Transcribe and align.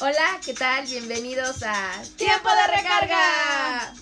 Hola, 0.00 0.40
¿qué 0.44 0.52
tal? 0.54 0.84
Bienvenidos 0.86 1.62
a 1.62 2.02
Tiempo 2.16 2.48
de 2.50 2.76
Recarga. 2.76 3.92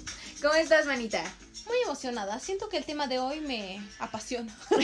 ¿Cómo 0.42 0.54
estás, 0.54 0.87
manita? 0.87 1.22
Muy 1.67 1.76
emocionada. 1.85 2.38
Siento 2.40 2.69
que 2.69 2.76
el 2.76 2.85
tema 2.85 3.06
de 3.06 3.19
hoy 3.19 3.40
me 3.40 3.80
apasiona. 3.99 4.54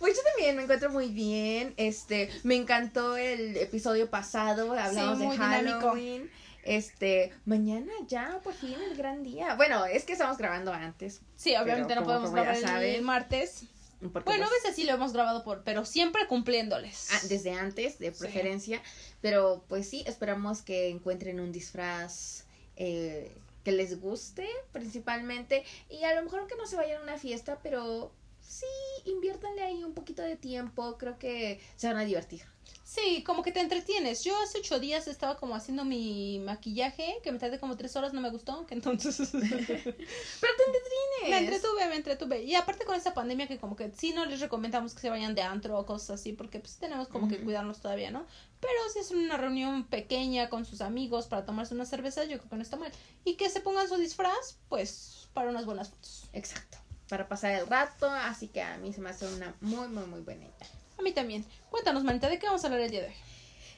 Pues 0.00 0.16
yo 0.18 0.22
también 0.34 0.54
me 0.56 0.64
encuentro 0.64 0.90
muy 0.90 1.08
bien. 1.08 1.72
Este, 1.78 2.28
me 2.42 2.56
encantó 2.56 3.16
el 3.16 3.56
episodio 3.56 4.10
pasado. 4.10 4.74
Hablamos 4.78 5.16
Sí, 5.18 5.24
de 5.24 5.30
dinámico. 5.32 5.78
Halloween. 5.78 6.30
Este, 6.62 7.32
mañana 7.46 7.90
ya, 8.06 8.38
por 8.44 8.52
fin, 8.52 8.76
el 8.90 8.98
gran 8.98 9.22
día. 9.22 9.54
Bueno, 9.54 9.86
es 9.86 10.04
que 10.04 10.12
estamos 10.12 10.36
grabando 10.36 10.74
antes. 10.74 11.22
Sí, 11.36 11.56
obviamente 11.56 11.94
no 11.94 12.02
como- 12.02 12.06
podemos 12.20 12.30
como 12.32 12.42
grabar 12.42 12.82
el 12.82 13.00
martes. 13.00 13.64
Porque, 14.12 14.24
Bueno, 14.30 14.44
a 14.44 14.48
pues, 14.48 14.62
veces 14.62 14.76
sí 14.76 14.84
lo 14.84 14.92
hemos 14.94 15.12
grabado 15.12 15.44
por, 15.44 15.62
pero 15.64 15.84
siempre 15.84 16.26
cumpliéndoles. 16.26 17.08
ah, 17.12 17.20
desde 17.28 17.52
antes, 17.52 17.98
de 17.98 18.12
Sí. 18.12 18.20
preferencia. 18.20 18.82
Pero 19.20 19.64
pues 19.68 19.88
sí, 19.88 20.04
esperamos 20.06 20.62
que 20.62 20.88
encuentren 20.88 21.40
un 21.40 21.52
disfraz 21.52 22.44
eh, 22.76 23.30
que 23.64 23.72
les 23.72 24.00
guste, 24.00 24.48
principalmente. 24.72 25.64
Y 25.88 26.04
a 26.04 26.14
lo 26.14 26.22
mejor 26.22 26.46
que 26.46 26.56
no 26.56 26.66
se 26.66 26.76
vayan 26.76 27.00
a 27.00 27.04
una 27.04 27.18
fiesta, 27.18 27.58
pero 27.62 28.12
sí, 28.46 28.66
inviértanle 29.04 29.62
ahí 29.62 29.84
un 29.84 29.94
poquito 29.94 30.22
de 30.22 30.36
tiempo. 30.36 30.96
Creo 30.98 31.18
que 31.18 31.60
se 31.76 31.86
van 31.86 31.96
a 31.96 32.04
divertir. 32.04 32.42
Sí, 32.84 33.24
como 33.24 33.42
que 33.42 33.50
te 33.50 33.60
entretienes. 33.60 34.24
Yo 34.24 34.36
hace 34.42 34.58
ocho 34.58 34.78
días 34.78 35.08
estaba 35.08 35.36
como 35.38 35.54
haciendo 35.54 35.84
mi 35.84 36.38
maquillaje, 36.44 37.18
que 37.22 37.32
me 37.32 37.38
tardé 37.38 37.58
como 37.58 37.76
tres 37.76 37.96
horas, 37.96 38.12
no 38.12 38.20
me 38.20 38.30
gustó, 38.30 38.66
que 38.66 38.74
entonces 38.74 39.16
Pero 39.32 39.42
te 39.42 40.64
entretienes. 40.66 41.30
me 41.30 41.38
entretuve, 41.38 41.88
me 41.88 41.96
entretuve. 41.96 42.42
Y 42.42 42.54
aparte 42.54 42.84
con 42.84 42.94
esta 42.94 43.14
pandemia 43.14 43.48
que 43.48 43.58
como 43.58 43.74
que 43.74 43.90
sí 43.96 44.12
no 44.12 44.26
les 44.26 44.40
recomendamos 44.40 44.94
que 44.94 45.00
se 45.00 45.10
vayan 45.10 45.34
de 45.34 45.42
antro 45.42 45.78
o 45.78 45.86
cosas 45.86 46.20
así, 46.20 46.34
porque 46.34 46.60
pues 46.60 46.76
tenemos 46.76 47.08
como 47.08 47.26
que 47.26 47.42
cuidarnos 47.42 47.80
todavía, 47.80 48.10
¿no? 48.10 48.26
Pero 48.60 48.78
si 48.92 48.98
es 48.98 49.10
una 49.10 49.38
reunión 49.38 49.84
pequeña 49.84 50.50
con 50.50 50.66
sus 50.66 50.80
amigos 50.82 51.26
para 51.26 51.44
tomarse 51.44 51.74
una 51.74 51.86
cerveza, 51.86 52.24
yo 52.24 52.38
creo 52.38 52.50
que 52.50 52.56
no 52.56 52.62
está 52.62 52.76
mal. 52.76 52.92
Y 53.24 53.34
que 53.34 53.48
se 53.48 53.60
pongan 53.60 53.88
su 53.88 53.96
disfraz, 53.96 54.58
pues, 54.68 55.28
para 55.32 55.50
unas 55.50 55.64
buenas 55.64 55.88
fotos. 55.88 56.28
Exacto. 56.32 56.83
Para 57.14 57.28
pasar 57.28 57.52
el 57.52 57.68
rato, 57.68 58.10
así 58.10 58.48
que 58.48 58.60
a 58.60 58.76
mí 58.78 58.92
se 58.92 59.00
me 59.00 59.10
hace 59.10 59.32
una 59.32 59.54
muy, 59.60 59.86
muy, 59.86 60.04
muy 60.06 60.20
buena 60.22 60.46
idea. 60.46 60.66
A 60.98 61.02
mí 61.02 61.12
también. 61.12 61.44
Cuéntanos, 61.70 62.02
Manita, 62.02 62.28
¿de 62.28 62.40
qué 62.40 62.46
vamos 62.46 62.64
a 62.64 62.66
hablar 62.66 62.80
el 62.80 62.90
día 62.90 63.02
de 63.02 63.06
hoy? 63.06 63.14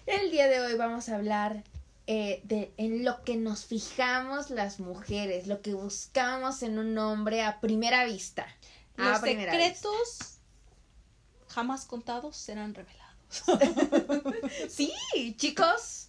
El 0.06 0.30
día 0.30 0.48
de 0.48 0.58
hoy 0.62 0.74
vamos 0.78 1.10
a 1.10 1.16
hablar 1.16 1.62
eh, 2.06 2.40
de 2.44 2.72
en 2.78 3.04
lo 3.04 3.22
que 3.24 3.36
nos 3.36 3.66
fijamos 3.66 4.48
las 4.48 4.80
mujeres, 4.80 5.48
lo 5.48 5.60
que 5.60 5.74
buscamos 5.74 6.62
en 6.62 6.78
un 6.78 6.96
hombre 6.96 7.42
a 7.42 7.60
primera 7.60 8.06
vista. 8.06 8.46
A 8.96 9.10
Los 9.10 9.20
primera 9.20 9.52
secretos 9.52 10.38
jamás 11.48 11.84
contados 11.84 12.38
serán 12.38 12.74
revelados. 12.74 13.04
Sí, 14.70 14.94
chicos, 15.36 16.05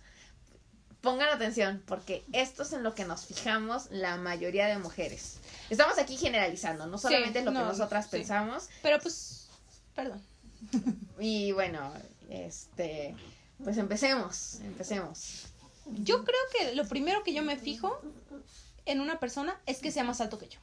pongan 1.08 1.30
atención 1.30 1.82
porque 1.86 2.26
esto 2.34 2.64
es 2.64 2.74
en 2.74 2.84
lo 2.84 2.94
que 2.94 3.06
nos 3.06 3.26
fijamos 3.26 3.88
la 3.92 4.18
mayoría 4.18 4.68
de 4.68 4.78
mujeres. 4.78 5.38
Estamos 5.70 5.98
aquí 5.98 6.18
generalizando, 6.18 6.86
no 6.86 6.98
solamente 6.98 7.46
lo 7.46 7.52
que 7.52 7.60
no, 7.60 7.66
nosotras 7.66 8.06
sí. 8.06 8.12
pensamos. 8.12 8.68
Pero 8.82 9.00
pues, 9.00 9.48
perdón. 9.96 10.22
Y 11.20 11.54
bueno, 11.54 11.94
este, 12.30 13.16
pues 13.64 13.78
empecemos, 13.78 14.60
empecemos. 14.62 15.46
Yo 15.86 16.26
creo 16.26 16.40
que 16.52 16.76
lo 16.76 16.86
primero 16.86 17.24
que 17.24 17.34
yo 17.34 17.42
me 17.42 17.56
fijo 17.56 17.98
en 18.86 19.00
una 19.00 19.18
persona 19.18 19.58
es 19.66 19.80
que 19.80 19.92
sea 19.92 20.04
más 20.04 20.20
alto 20.20 20.38
que 20.38 20.50
yo. 20.50 20.60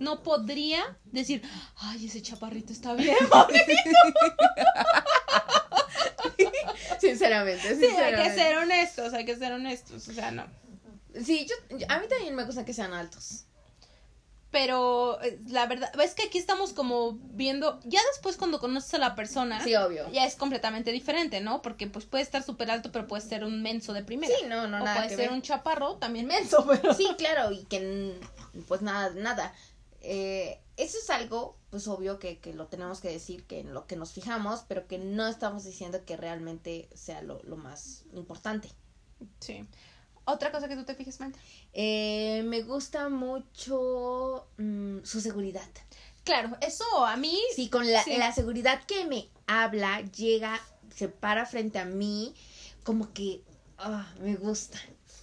No 0.00 0.24
podría 0.24 0.98
decir, 1.04 1.42
ay, 1.76 2.06
ese 2.06 2.20
chaparrito 2.20 2.72
está 2.72 2.94
bien. 2.94 3.16
Sinceramente, 7.00 7.74
Sí, 7.76 7.86
hay 7.86 8.14
que 8.22 8.34
ser 8.34 8.56
honestos, 8.58 9.12
hay 9.14 9.24
que 9.24 9.36
ser 9.36 9.52
honestos. 9.52 10.08
O 10.08 10.12
sea, 10.12 10.30
no. 10.30 10.44
Sí, 11.24 11.46
yo, 11.48 11.54
a 11.88 11.98
mí 11.98 12.06
también 12.08 12.34
me 12.34 12.44
gusta 12.44 12.64
que 12.64 12.72
sean 12.74 12.92
altos. 12.92 13.44
Pero 14.50 15.20
eh, 15.22 15.38
la 15.48 15.66
verdad, 15.66 15.90
es 16.00 16.14
que 16.14 16.22
aquí 16.22 16.38
estamos 16.38 16.72
como 16.72 17.18
viendo, 17.34 17.80
ya 17.84 18.00
después 18.12 18.38
cuando 18.38 18.58
conoces 18.60 18.94
a 18.94 18.98
la 18.98 19.14
persona, 19.14 19.62
Sí, 19.62 19.74
obvio. 19.74 20.10
ya 20.10 20.24
es 20.24 20.36
completamente 20.36 20.90
diferente, 20.90 21.42
¿no? 21.42 21.60
Porque 21.60 21.86
pues 21.86 22.06
puede 22.06 22.22
estar 22.24 22.42
súper 22.42 22.70
alto, 22.70 22.90
pero 22.90 23.06
puede 23.06 23.22
ser 23.22 23.44
un 23.44 23.60
menso 23.62 23.92
de 23.92 24.02
primera. 24.02 24.34
Sí, 24.34 24.46
no, 24.46 24.66
no, 24.66 24.78
o 24.78 24.80
nada 24.80 24.94
puede 24.96 25.08
que 25.08 25.16
ser 25.16 25.26
ver. 25.28 25.32
un 25.32 25.42
chaparro 25.42 25.96
también 25.96 26.26
menso, 26.26 26.66
pero... 26.82 26.94
Sí, 26.94 27.06
claro, 27.18 27.52
y 27.52 27.64
que 27.64 28.18
pues 28.66 28.80
nada, 28.80 29.10
nada. 29.10 29.52
Eh, 30.00 30.58
eso 30.78 30.96
es 30.96 31.10
algo, 31.10 31.57
pues 31.70 31.86
obvio 31.88 32.18
que, 32.18 32.38
que 32.38 32.54
lo 32.54 32.66
tenemos 32.66 33.00
que 33.00 33.10
decir, 33.10 33.44
que 33.44 33.60
en 33.60 33.74
lo 33.74 33.86
que 33.86 33.96
nos 33.96 34.12
fijamos, 34.12 34.64
pero 34.68 34.86
que 34.86 34.98
no 34.98 35.26
estamos 35.26 35.64
diciendo 35.64 36.04
que 36.04 36.16
realmente 36.16 36.88
sea 36.94 37.22
lo, 37.22 37.42
lo 37.44 37.56
más 37.56 38.04
importante. 38.12 38.70
Sí. 39.40 39.66
Otra 40.24 40.52
cosa 40.52 40.68
que 40.68 40.76
tú 40.76 40.84
te 40.84 40.94
fijes, 40.94 41.20
Manta. 41.20 41.38
Eh, 41.72 42.42
me 42.44 42.62
gusta 42.62 43.08
mucho 43.08 44.46
mm, 44.58 44.98
su 45.02 45.20
seguridad. 45.20 45.68
Claro, 46.24 46.56
eso 46.60 46.84
a 47.06 47.16
mí 47.16 47.38
Sí, 47.54 47.68
con 47.70 47.90
la, 47.90 48.02
Sí. 48.04 48.16
la 48.16 48.32
seguridad 48.32 48.84
que 48.84 49.06
me 49.06 49.28
habla, 49.46 50.02
llega, 50.02 50.60
se 50.94 51.08
para 51.08 51.46
frente 51.46 51.78
a 51.78 51.86
mí, 51.86 52.34
como 52.84 53.12
que 53.14 53.42
ah, 53.78 54.06
me 54.20 54.36
gusta. 54.36 54.78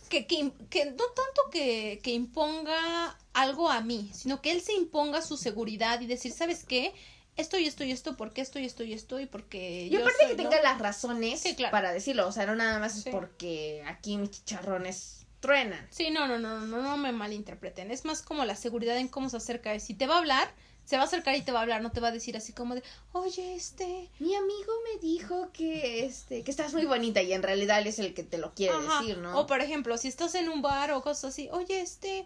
Que, 0.09 0.25
que, 0.27 0.51
que 0.69 0.85
no 0.85 0.91
tanto 0.95 1.49
que, 1.51 1.99
que 2.03 2.11
imponga 2.11 3.17
algo 3.33 3.69
a 3.69 3.81
mí, 3.81 4.09
sino 4.13 4.41
que 4.41 4.51
él 4.51 4.61
se 4.61 4.73
imponga 4.73 5.21
su 5.21 5.37
seguridad 5.37 5.99
y 6.01 6.07
decir, 6.07 6.31
¿sabes 6.31 6.63
qué? 6.63 6.93
Esto 7.37 7.57
y 7.57 7.65
esto 7.65 7.83
y 7.83 7.91
esto, 7.91 8.15
¿por 8.15 8.31
qué 8.31 8.41
esto 8.41 8.59
y 8.59 8.65
esto 8.65 8.83
y 8.83 8.93
esto? 8.93 9.19
Y 9.19 9.25
porque 9.25 9.87
Y 9.87 9.89
yo 9.89 9.99
aparte 9.99 10.27
soy, 10.27 10.35
que 10.37 10.43
¿no? 10.43 10.49
tenga 10.49 10.63
las 10.63 10.79
razones 10.79 11.41
Sí, 11.41 11.55
claro. 11.55 11.71
para 11.71 11.91
decirlo, 11.91 12.27
o 12.27 12.31
sea, 12.31 12.45
no 12.45 12.55
nada 12.55 12.79
más 12.79 12.93
Sí. 12.93 13.09
es 13.09 13.15
porque 13.15 13.83
aquí 13.87 14.17
mis 14.17 14.31
chicharrones 14.31 15.25
truenan. 15.41 15.85
Sí, 15.91 16.11
no, 16.11 16.27
no, 16.27 16.39
no, 16.39 16.61
no, 16.61 16.81
no 16.81 16.97
me 16.97 17.11
malinterpreten. 17.11 17.91
Es 17.91 18.05
más 18.05 18.21
como 18.21 18.45
la 18.45 18.55
seguridad 18.55 18.97
en 18.97 19.09
cómo 19.09 19.29
se 19.29 19.37
acerca. 19.37 19.77
Si 19.79 19.93
te 19.93 20.07
va 20.07 20.15
a 20.15 20.19
hablar, 20.19 20.49
se 20.85 20.97
va 20.97 21.03
a 21.03 21.05
acercar 21.05 21.35
y 21.35 21.41
te 21.41 21.51
va 21.51 21.59
a 21.59 21.61
hablar, 21.63 21.81
no 21.81 21.91
te 21.91 21.99
va 21.99 22.09
a 22.09 22.11
decir 22.11 22.37
así 22.37 22.53
como 22.53 22.75
de, 22.75 22.83
oye, 23.11 23.55
este... 23.55 24.09
Mi 24.19 24.35
amigo 24.35 24.73
me 24.93 24.99
dijo 25.01 25.49
que 25.51 26.05
este 26.05 26.43
que 26.43 26.51
estás 26.51 26.73
muy 26.73 26.85
bonita 26.85 27.21
y 27.21 27.33
en 27.33 27.41
realidad 27.43 27.79
él 27.79 27.87
es 27.87 27.99
el 27.99 28.13
que 28.13 28.23
te 28.23 28.37
lo 28.37 28.53
quiere 28.53 28.75
Ajá. 28.75 28.99
decir, 29.01 29.17
¿no? 29.17 29.39
O 29.39 29.47
por 29.47 29.61
ejemplo, 29.61 29.97
si 29.97 30.07
estás 30.07 30.35
en 30.35 30.47
un 30.49 30.61
bar 30.61 30.91
o 30.91 31.01
cosas 31.01 31.25
así, 31.33 31.49
oye, 31.51 31.81
este... 31.81 32.25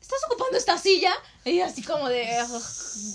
¿Estás 0.00 0.18
ocupando 0.28 0.58
esta 0.58 0.76
silla? 0.78 1.12
Y 1.44 1.60
así 1.60 1.80
como 1.84 2.08
de... 2.08 2.26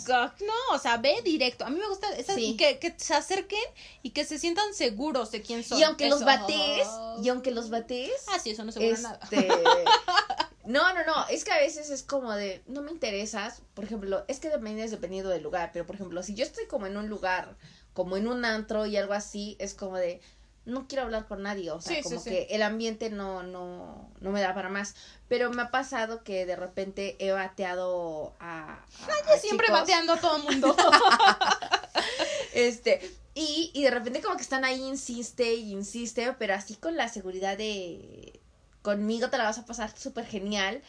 No, 0.09 0.53
o 0.75 0.79
sea, 0.79 0.95
ve 0.95 1.21
directo. 1.21 1.65
A 1.65 1.69
mí 1.69 1.77
me 1.77 1.87
gusta 1.89 2.09
esas- 2.15 2.35
Sí. 2.35 2.55
que, 2.55 2.79
que 2.79 2.95
se 2.97 3.13
acerquen 3.13 3.59
y 4.03 4.11
que 4.11 4.23
se 4.23 4.39
sientan 4.39 4.73
seguros 4.73 5.29
de 5.31 5.41
quién 5.41 5.65
son. 5.65 5.79
y 5.79 5.83
aunque 5.83 6.07
los 6.07 6.23
bates, 6.23 6.87
y 7.21 7.27
aunque 7.27 7.51
los 7.51 7.69
bates, 7.69 8.11
Ah, 8.29 8.39
sí, 8.39 8.51
eso 8.51 8.63
no 8.63 8.69
asegura 8.69 8.97
nada. 8.99 9.19
No, 10.67 10.93
no, 10.93 11.05
no, 11.05 11.27
es 11.29 11.43
que 11.43 11.51
a 11.51 11.57
veces 11.59 11.89
es 11.89 12.03
como 12.03 12.33
de, 12.33 12.61
no 12.67 12.81
me 12.81 12.91
interesas, 12.91 13.61
por 13.73 13.85
ejemplo, 13.85 14.25
es 14.27 14.39
que 14.39 14.49
depende 14.49 14.87
dependiendo 14.87 15.29
del 15.29 15.41
lugar, 15.43 15.71
pero 15.73 15.85
por 15.85 15.95
ejemplo, 15.95 16.21
si 16.23 16.35
yo 16.35 16.43
estoy 16.43 16.65
como 16.67 16.85
en 16.87 16.97
un 16.97 17.07
lugar, 17.09 17.55
como 17.93 18.17
en 18.17 18.27
un 18.27 18.43
antro 18.45 18.85
y 18.85 18.97
algo 18.97 19.13
así, 19.13 19.55
es 19.59 19.73
como 19.73 19.97
de, 19.97 20.19
no 20.65 20.87
quiero 20.87 21.03
hablar 21.05 21.25
con 21.27 21.41
nadie, 21.43 21.71
o 21.71 21.79
sea, 21.79 21.95
Sí, 21.95 22.01
como 22.03 22.19
sí. 22.19 22.29
que 22.29 22.47
el 22.51 22.61
ambiente 22.61 23.09
no, 23.09 23.43
no, 23.43 24.11
no 24.19 24.31
me 24.31 24.41
da 24.41 24.53
para 24.53 24.67
más, 24.67 24.95
pero 25.29 25.49
me 25.51 25.61
ha 25.61 25.71
pasado 25.71 26.23
que 26.25 26.45
de 26.45 26.57
repente 26.57 27.15
he 27.19 27.31
bateado 27.31 28.35
a... 28.39 28.73
a- 28.73 29.33
a 29.33 29.37
Siempre 29.39 29.67
chicos, 29.67 29.79
bateando 29.81 30.13
a 30.13 30.19
todo 30.19 30.35
el 30.37 30.43
mundo. 30.43 30.75
Este, 32.53 32.99
y, 33.35 33.69
y 33.73 33.83
de 33.83 33.91
repente 33.91 34.21
como 34.21 34.35
que 34.35 34.41
están 34.41 34.65
ahí, 34.65 34.81
insiste 34.83 35.53
y 35.53 35.71
insiste, 35.71 36.33
pero 36.39 36.55
así 36.55 36.75
con 36.75 36.95
la 36.97 37.07
seguridad 37.07 37.55
de, 37.57 38.39
conmigo 38.87 39.29
te 39.29 39.37
la 39.37 39.43
vas 39.43 39.57
a 39.57 39.65
pasar 39.65 39.91
súper 39.99 40.25
genial, 40.25 40.81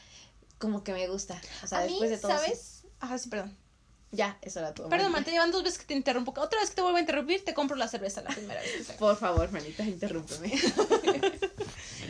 como 0.59 0.85
que 0.85 0.93
me 0.93 1.09
gusta, 1.09 1.43
o 1.65 1.67
sea, 1.67 1.81
a 1.81 1.83
mí, 1.83 1.89
después 1.89 2.11
de 2.11 2.19
todo... 2.19 2.31
¿sabes? 2.31 2.85
Ajá, 3.01 3.19
sí, 3.19 3.29
perdón. 3.29 3.57
Ya, 4.13 4.39
eso 4.41 4.61
era 4.61 4.73
todo. 4.73 4.89
Perdón, 4.89 5.11
man, 5.11 5.25
te 5.25 5.33
llevan 5.33 5.51
dos 5.51 5.65
veces 5.65 5.81
que 5.81 5.85
te 5.85 5.95
interrumpo. 5.95 6.31
Otra 6.41 6.61
vez 6.61 6.71
que 6.71 6.77
te 6.77 6.83
vuelvo 6.83 6.99
a 6.99 7.01
interrumpir, 7.01 7.45
te 7.45 7.55
compro 7.55 7.77
la 7.77 7.89
cerveza 7.89 8.23
la 8.23 8.31
primera 8.31 8.61
vez. 8.61 8.87
que. 8.87 8.93
Por 8.93 9.17
favor, 9.17 9.51
manita, 9.51 9.83
interrúmpeme. 9.83 10.53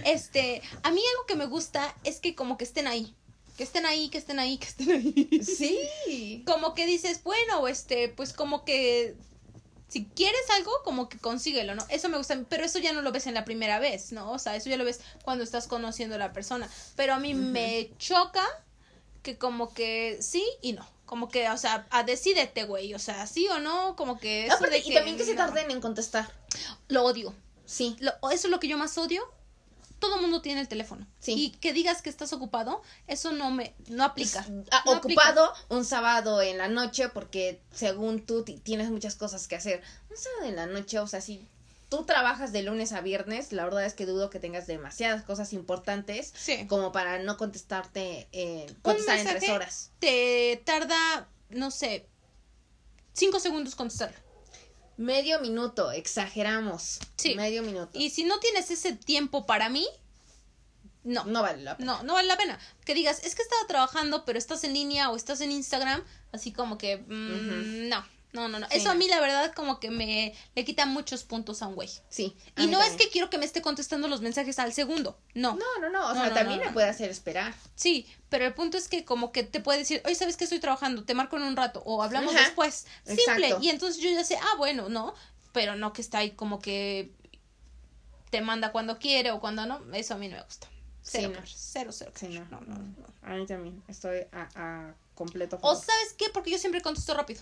Este, 0.05 0.63
a 0.85 0.91
mí 0.91 1.01
algo 1.13 1.27
que 1.27 1.35
me 1.35 1.47
gusta 1.47 1.95
es 2.05 2.21
que 2.21 2.35
como 2.35 2.57
que 2.57 2.65
estén 2.65 2.87
ahí. 2.87 3.15
Que 3.57 3.65
estén 3.65 3.85
ahí, 3.85 4.11
que 4.11 4.19
estén 4.19 4.39
ahí, 4.39 4.59
que 4.59 4.67
estén 4.67 4.91
ahí. 4.91 5.43
sí. 5.43 6.45
Como 6.47 6.75
que 6.75 6.87
dices, 6.87 7.23
bueno, 7.25 7.67
este, 7.67 8.09
pues 8.11 8.33
como 8.33 8.65
que 8.65 9.17
si 9.89 10.05
quieres 10.05 10.41
algo, 10.57 10.71
como 10.85 11.09
que 11.09 11.19
consíguelo, 11.19 11.75
¿no? 11.75 11.85
Eso 11.89 12.09
me 12.09 12.19
gusta, 12.19 12.39
pero 12.49 12.65
eso 12.65 12.79
ya 12.79 12.93
no 12.93 13.03
lo 13.03 13.11
ves 13.13 13.27
en 13.27 13.35
la 13.35 13.45
primera 13.45 13.79
vez, 13.79 14.13
¿no? 14.13 14.31
O 14.33 14.39
sea, 14.39 14.55
eso 14.57 14.69
ya 14.69 14.77
lo 14.77 14.85
ves 14.85 15.01
cuando 15.25 15.45
estás 15.45 15.67
conociendo 15.67 16.15
a 16.17 16.19
la 16.19 16.33
persona. 16.33 16.69
Pero 16.97 17.15
a 17.15 17.19
mí 17.19 17.35
me 17.35 17.91
choca 17.99 18.45
que 19.23 19.39
como 19.39 19.73
que 19.73 20.19
sí 20.21 20.45
y 20.63 20.73
no. 20.73 20.87
Como 21.07 21.31
que, 21.31 21.49
o 21.49 21.57
sea, 21.57 21.87
a 21.91 22.03
decídete, 22.03 22.65
güey. 22.65 22.93
O 22.93 22.99
sea, 22.99 23.27
sí 23.27 23.49
o 23.49 23.59
no, 23.61 23.97
como 23.97 24.19
que 24.19 24.47
eso 24.47 24.59
de 24.67 24.79
y 24.79 24.93
también 24.93 25.17
que 25.17 25.25
se 25.25 25.35
no. 25.35 25.47
tarden 25.47 25.71
en 25.71 25.81
contestar. 25.81 26.31
Lo 26.89 27.05
odio. 27.05 27.35
Sí. 27.65 27.97
Lo- 28.01 28.13
eso 28.31 28.47
es 28.47 28.51
lo 28.51 28.61
que 28.61 28.69
yo 28.69 28.77
más 28.77 28.97
odio. 28.99 29.23
Todo 29.99 30.21
mundo 30.21 30.41
tiene 30.43 30.61
el 30.61 30.69
teléfono. 30.69 31.07
Sí. 31.19 31.33
Y 31.35 31.51
que 31.51 31.73
digas 31.73 32.03
que 32.03 32.11
estás 32.11 32.33
ocupado, 32.33 32.83
eso 33.07 33.33
no 33.33 33.51
me, 33.51 33.75
no 33.89 34.05
aplica. 34.05 34.47
Ah, 34.71 34.83
No 34.87 34.93
ocupado 34.93 35.53
un 35.69 35.85
sábado 35.85 36.41
en 36.43 36.57
la 36.59 36.69
noche 36.69 37.09
porque 37.09 37.61
según 37.73 38.25
tú 38.25 38.45
ti- 38.45 38.59
tienes 38.59 38.91
muchas 38.91 39.17
cosas 39.17 39.49
que 39.49 39.57
hacer. 39.57 39.83
Un 40.11 40.17
sábado 40.17 40.45
en 40.47 40.57
la 40.57 40.67
noche, 40.67 40.99
o 41.01 41.07
sea, 41.07 41.21
sí. 41.21 41.47
tú 41.89 42.05
trabajas 42.05 42.53
de 42.53 42.63
lunes 42.63 42.93
a 42.93 43.01
viernes, 43.01 43.51
la 43.53 43.65
verdad 43.65 43.85
es 43.87 43.95
que 43.95 44.05
dudo 44.05 44.29
que 44.31 44.39
tengas 44.39 44.67
demasiadas 44.67 45.23
cosas 45.25 45.53
importantes 45.55 46.33
Sí. 46.37 46.67
como 46.67 46.93
para 46.93 47.19
no 47.19 47.37
contestarte 47.39 48.29
en 48.33 48.73
contestar 48.83 49.19
en 49.19 49.27
tres 49.27 49.49
horas. 49.51 49.91
Te 49.99 50.63
tarda, 50.67 51.27
no 51.49 51.71
sé, 51.71 52.07
cinco 53.15 53.41
segundos 53.41 53.75
contestar. 53.75 54.15
Medio 54.99 55.41
minuto, 55.41 55.93
exageramos. 55.93 56.99
Sí. 57.17 57.37
Medio 57.37 57.63
minuto. 57.63 57.97
Y 57.97 58.11
si 58.11 58.25
no 58.25 58.41
tienes 58.41 58.71
ese 58.71 58.93
tiempo 58.93 59.47
para 59.47 59.69
mí, 59.69 59.87
no. 61.05 61.25
no 61.25 61.41
vale 61.41 61.63
la 61.63 61.77
pena. 61.77 61.93
No, 61.93 62.03
no 62.03 62.15
vale 62.15 62.27
la 62.27 62.37
pena. 62.37 62.59
Que 62.85 62.95
digas, 62.95 63.21
es 63.25 63.37
que 63.37 63.43
estaba 63.43 63.65
trabajando, 63.69 64.25
pero 64.25 64.39
estás 64.39 64.65
en 64.65 64.75
línea 64.75 65.11
o 65.11 65.17
estás 65.17 65.41
en 65.41 65.53
Instagram, 65.53 66.03
así 66.33 66.53
como 66.53 66.79
que, 66.79 66.97
mm, 66.99 67.89
no, 67.89 68.05
no, 68.33 68.47
no, 68.49 68.59
no. 68.59 68.67
Sí, 68.69 68.77
Eso 68.77 68.91
a 68.91 68.95
mí 68.95 69.09
la 69.09 69.21
verdad 69.21 69.53
como 69.55 69.81
que 69.81 69.91
me 69.91 70.35
le 70.55 70.65
quita 70.65 70.85
muchos 70.87 71.25
puntos 71.25 71.63
a 71.63 71.67
un 71.67 71.75
güey. 71.75 71.89
Sí. 72.11 72.37
Y 72.57 72.67
no 72.67 72.83
es 72.83 72.93
que 72.93 73.09
quiero 73.09 73.31
que 73.31 73.39
me 73.39 73.45
esté 73.47 73.63
contestando 73.63 74.07
los 74.09 74.21
mensajes 74.21 74.59
al 74.59 74.73
segundo, 74.73 75.19
no. 75.35 75.55
No, 75.57 75.65
no, 75.81 75.89
no. 75.89 76.07
O 76.11 76.15
No, 76.15 76.21
sea, 76.21 76.29
no, 76.29 76.35
también 76.35 76.61
no, 76.61 76.67
me 76.67 76.73
puede 76.73 76.89
hacer 76.89 77.11
esperar. 77.11 77.55
Sí, 77.75 78.07
pero 78.29 78.45
el 78.47 78.55
punto 78.55 78.77
es 78.77 78.89
que 78.89 79.05
como 79.05 79.33
que 79.33 79.45
te 79.45 79.61
puede 79.61 79.79
decir, 79.79 80.03
oye, 80.05 80.15
¿sabes 80.15 80.37
que 80.37 80.45
estoy 80.45 80.61
trabajando? 80.61 81.05
Te 81.05 81.15
marco 81.15 81.37
en 81.37 81.43
un 81.45 81.57
rato 81.57 81.83
o 81.87 82.03
hablamos 82.03 82.35
Ajá, 82.35 82.45
después. 82.45 82.87
Simple. 83.07 83.25
exacto. 83.49 83.59
Y 83.63 83.71
entonces 83.71 84.03
yo 84.03 84.11
ya 84.11 84.23
sé, 84.25 84.37
ah, 84.37 84.55
bueno, 84.59 84.89
no, 84.89 85.15
pero 85.53 85.75
no 85.77 85.93
que 85.93 86.03
está 86.03 86.19
ahí 86.19 86.33
como 86.33 86.59
que 86.61 87.11
te 88.31 88.41
manda 88.43 88.73
cuando 88.73 88.99
quiere 88.99 89.31
o 89.31 89.41
cuando 89.41 89.65
no. 89.67 89.81
Eso 89.95 90.15
a 90.15 90.19
mí 90.19 90.29
no 90.29 90.37
me 90.37 90.43
gusta. 90.43 90.67
Sí, 91.01 91.13
Cero, 91.13 91.29
no. 91.31 91.37
crush, 91.39 91.55
cero, 91.57 91.91
cero. 91.93 92.13
Sí, 92.15 92.29
no, 92.29 92.45
no, 92.51 92.61
no, 92.61 92.75
no. 92.77 92.95
A 93.23 93.35
mí 93.35 93.47
también. 93.47 93.83
Estoy 93.89 94.27
a, 94.33 94.49
a 94.55 94.95
completo 95.15 95.57
O 95.57 95.61
favor. 95.61 95.77
sabes 95.79 96.13
qué, 96.19 96.27
porque 96.35 96.51
yo 96.51 96.59
siempre 96.59 96.83
contesto 96.83 97.15
rápido. 97.15 97.41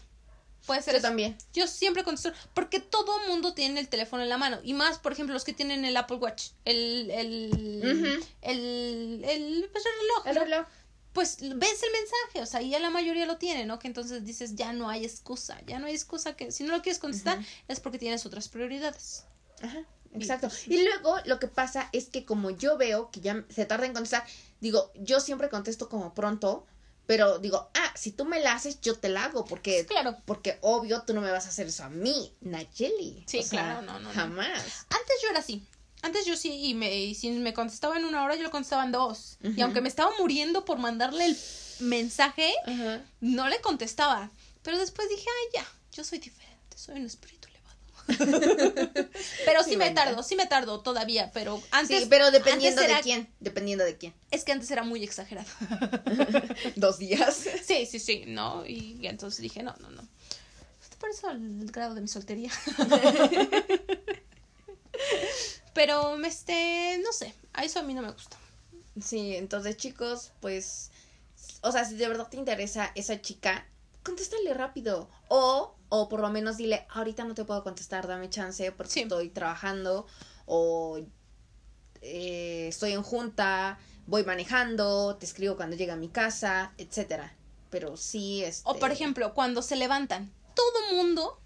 Puede 0.67 0.83
ser 0.83 0.95
Yo 0.95 0.99
eso. 0.99 1.07
también. 1.07 1.39
Yo 1.53 1.67
siempre 1.67 2.03
contesto, 2.05 2.33
porque 2.53 2.81
todo 2.81 3.19
mundo 3.29 3.55
tiene 3.55 3.79
el 3.81 3.89
teléfono 3.89 4.23
en 4.23 4.29
la 4.29 4.37
mano. 4.37 4.59
Y 4.63 4.75
más, 4.75 4.99
por 4.99 5.13
ejemplo, 5.13 5.33
los 5.33 5.45
que 5.45 5.53
tienen 5.53 5.85
el 5.85 5.97
Apple 5.97 6.17
Watch. 6.17 6.49
El, 6.65 7.11
el, 7.11 8.31
el, 8.43 9.25
el, 9.25 9.69
pues, 9.73 9.85
el 9.87 9.93
reloj. 10.01 10.27
El 10.27 10.35
¿no? 10.35 10.41
reloj. 10.45 10.67
Pues 11.13 11.39
ves 11.41 11.83
el 11.83 11.93
mensaje, 11.93 12.43
o 12.43 12.47
sea, 12.47 12.61
ya 12.61 12.79
la 12.79 12.91
mayoría 12.91 13.25
lo 13.25 13.39
tiene, 13.39 13.65
¿no? 13.65 13.79
Que 13.79 13.87
entonces 13.89 14.27
dices, 14.27 14.55
ya 14.55 14.75
no 14.75 14.91
hay 14.91 15.03
excusa, 15.03 15.59
ya 15.67 15.79
no 15.79 15.87
hay 15.87 15.95
excusa 15.95 16.37
que 16.37 16.53
si 16.53 16.63
no 16.63 16.77
lo 16.77 16.83
quieres 16.83 16.99
contestar 16.99 17.39
es 17.69 17.81
porque 17.81 17.99
tienes 17.99 18.27
otras 18.27 18.49
prioridades. 18.49 19.25
Ajá, 19.63 19.83
exacto. 20.13 20.51
Y 20.67 20.83
luego 20.83 21.17
lo 21.25 21.39
que 21.39 21.49
pasa 21.49 21.89
es 21.93 22.11
que 22.11 22.27
como 22.27 22.51
yo 22.51 22.77
veo 22.77 23.11
que 23.11 23.21
ya 23.21 23.47
se 23.49 23.65
tarda 23.65 23.87
en 23.87 23.95
contestar, 23.95 24.27
digo, 24.61 24.93
yo 24.95 25.21
siempre 25.21 25.49
contesto 25.49 25.89
como 25.89 26.13
pronto, 26.13 26.67
pero 27.07 27.39
digo, 27.39 27.71
ah, 27.75 27.93
si 27.95 28.13
tú 28.13 28.25
me 28.25 28.41
la 28.41 28.53
haces, 28.55 28.81
yo 28.81 28.99
te 28.99 29.09
la 29.09 29.25
hago, 29.25 29.45
porque, 29.45 29.87
Claro. 29.87 30.17
porque 30.25 30.59
obvio 30.63 31.03
tú 31.03 31.15
no 31.15 31.21
me 31.21 31.31
vas 31.31 31.47
a 31.47 31.49
hacer 31.51 31.67
eso 31.69 31.85
a 31.85 31.89
mí, 31.89 32.33
Nayeli. 32.41 33.25
Sí, 33.27 33.39
O 33.39 33.49
claro, 33.49 33.83
no, 33.83 33.95
no, 33.95 34.01
no. 34.09 34.13
Jamás. 34.13 34.63
Antes 34.91 35.17
yo 35.23 35.29
era 35.31 35.39
así. 35.39 35.63
Antes 36.03 36.27
yo 36.27 36.37
sí, 36.37 36.53
y, 36.53 36.75
me, 36.75 36.95
y 36.95 37.15
si 37.15 37.31
me 37.31 37.55
contestaba 37.55 37.97
en 37.97 38.05
una 38.05 38.23
hora, 38.25 38.37
yo 38.37 38.43
lo 38.43 38.51
contestaba 38.51 38.85
en 38.85 38.93
dos. 38.93 39.39
Y 39.57 39.61
aunque 39.63 39.81
me 39.81 39.89
estaba 39.89 40.11
muriendo 40.19 40.65
por 40.65 40.79
mandarle 40.79 41.25
el 41.27 41.37
mensaje, 41.81 42.53
no 43.21 43.49
le 43.49 43.61
contestaba. 43.61 44.31
Pero 44.63 44.79
después 44.79 45.09
dije, 45.09 45.25
ay, 45.29 45.61
ya, 45.61 45.67
yo 45.93 46.05
soy 46.05 46.19
diferente, 46.19 46.77
soy 46.77 46.97
un 46.97 47.07
espíritu. 47.07 47.36
pero 49.45 49.63
sí, 49.63 49.71
Sí, 49.71 49.77
me 49.77 49.91
tardo, 49.91 50.23
sí 50.23 50.37
me 50.37 50.47
tardo 50.47 50.81
todavía, 50.81 51.31
pero 51.33 51.61
antes... 51.71 52.03
sí, 52.03 52.07
pero 52.09 52.31
dependiendo 52.31 52.81
antes 52.81 52.97
de 52.97 53.03
quién, 53.03 53.29
dependiendo 53.41 53.85
de 53.85 53.97
quién. 53.97 54.15
Es 54.31 54.45
que 54.45 54.53
antes 54.53 54.71
era 54.71 54.85
muy 54.85 55.03
exagerado. 55.03 55.49
Dos 56.77 56.99
días. 56.99 57.47
sí, 57.65 57.87
sí, 57.87 57.99
sí, 57.99 58.25
¿no? 58.27 58.65
Y 58.67 59.07
entonces 59.07 59.41
dije, 59.41 59.63
no, 59.63 59.75
no, 59.81 59.91
no. 59.91 60.03
¿Te 60.03 60.97
parece 60.99 61.27
al 61.27 61.67
grado 61.67 61.95
de 61.95 62.01
mi 62.01 62.09
soltería? 62.09 62.51
pero, 65.75 66.17
este, 66.25 66.99
no 67.05 67.13
sé, 67.13 67.35
a 67.53 67.65
eso 67.65 67.81
a 67.81 67.83
mí 67.83 67.93
no 67.93 68.03
me 68.03 68.13
gusta. 68.13 68.39
Sí, 69.03 69.37
entonces 69.37 69.77
chicos, 69.77 70.33
pues, 70.41 70.91
o 71.61 71.71
sea, 71.71 71.85
si 71.85 71.97
de 71.97 72.09
verdad 72.09 72.29
te 72.29 72.39
interesa 72.39 72.93
esa 72.95 73.21
chica, 73.21 73.67
contéstale 74.03 74.55
rápido. 74.55 75.11
O, 75.29 75.76
o 75.89 76.09
por 76.09 76.21
lo 76.21 76.31
menos 76.31 76.57
dile, 76.57 76.87
ahorita 76.91 77.25
no 77.25 77.35
te 77.35 77.45
puedo 77.45 77.63
contestar, 77.63 78.07
dame 78.07 78.29
chance 78.31 78.73
porque 78.73 78.93
Sí. 78.93 79.01
estoy 79.03 79.29
trabajando 79.31 80.07
o 80.47 81.01
eh, 82.03 82.67
estoy 82.69 82.93
en 82.93 83.03
junta, 83.03 83.79
voy 84.07 84.25
manejando, 84.25 85.17
te 85.17 85.27
escribo 85.27 85.57
cuando 85.57 85.77
llegue 85.77 85.93
a 85.93 85.97
mi 85.97 86.09
casa, 86.09 86.73
etcétera. 86.79 87.35
Pero 87.71 87.97
sí, 87.97 88.45
este... 88.45 88.69
O, 88.69 88.79
por 88.79 88.91
ejemplo, 88.93 89.35
cuando 89.35 89.63
se 89.63 89.77
levantan, 89.77 90.33
todo 90.55 90.95
mundo, 90.95 91.41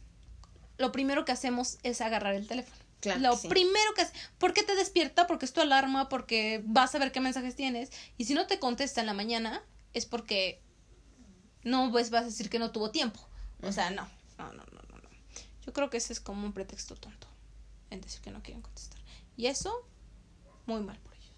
lo 0.78 0.92
primero 0.92 1.24
que 1.24 1.32
hacemos 1.32 1.78
es 1.82 2.00
agarrar 2.00 2.34
el 2.34 2.46
teléfono. 2.46 2.76
Claro 3.00 3.20
lo 3.20 3.30
que 3.30 3.38
sí. 3.38 3.48
primero 3.48 3.94
que 3.94 4.02
hace, 4.02 4.12
¿por 4.38 4.52
qué 4.52 4.62
te 4.62 4.74
despierta? 4.74 5.26
Porque 5.26 5.46
es 5.46 5.54
tu 5.54 5.62
alarma, 5.62 6.10
porque 6.10 6.62
vas 6.66 6.94
a 6.94 6.98
ver 6.98 7.12
qué 7.12 7.20
mensajes 7.20 7.56
tienes. 7.56 7.90
Y 8.18 8.26
si 8.26 8.34
no 8.34 8.46
te 8.46 8.58
contesta 8.58 9.00
en 9.00 9.06
la 9.06 9.14
mañana, 9.14 9.62
es 9.94 10.04
porque 10.04 10.62
no 11.62 11.90
pues, 11.90 12.10
vas 12.10 12.22
a 12.22 12.26
decir 12.26 12.50
que 12.50 12.58
no 12.58 12.70
tuvo 12.70 12.90
tiempo. 12.90 13.20
O 13.62 13.72
sea, 13.72 13.90
no, 13.90 14.06
no, 14.40 14.52
no, 14.52 14.64
no, 14.72 14.82
no, 14.88 14.96
no. 14.96 15.08
Yo 15.66 15.72
creo 15.72 15.90
que 15.90 15.98
ese 15.98 16.12
es 16.12 16.20
como 16.20 16.46
un 16.46 16.52
pretexto 16.52 16.96
tonto 16.96 17.26
en 17.90 18.00
decir 18.00 18.20
que 18.20 18.30
no 18.30 18.42
quieren 18.42 18.62
contestar. 18.62 19.00
Y 19.36 19.46
eso, 19.46 19.86
muy 20.66 20.80
mal 20.80 20.98
por 20.98 21.14
ellos. 21.14 21.30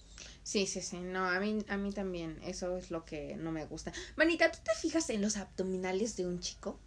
Sí, 0.42 0.66
sí, 0.66 0.82
sí, 0.82 0.98
no, 0.98 1.26
a 1.26 1.40
mí, 1.40 1.64
a 1.68 1.76
mí 1.76 1.92
también, 1.92 2.40
eso 2.44 2.76
es 2.76 2.90
lo 2.90 3.04
que 3.04 3.36
no 3.36 3.50
me 3.52 3.64
gusta. 3.64 3.92
Manita, 4.16 4.50
¿tú 4.50 4.58
te 4.62 4.74
fijas 4.74 5.10
en 5.10 5.22
los 5.22 5.36
abdominales 5.36 6.16
de 6.16 6.26
un 6.26 6.40
chico? 6.40 6.78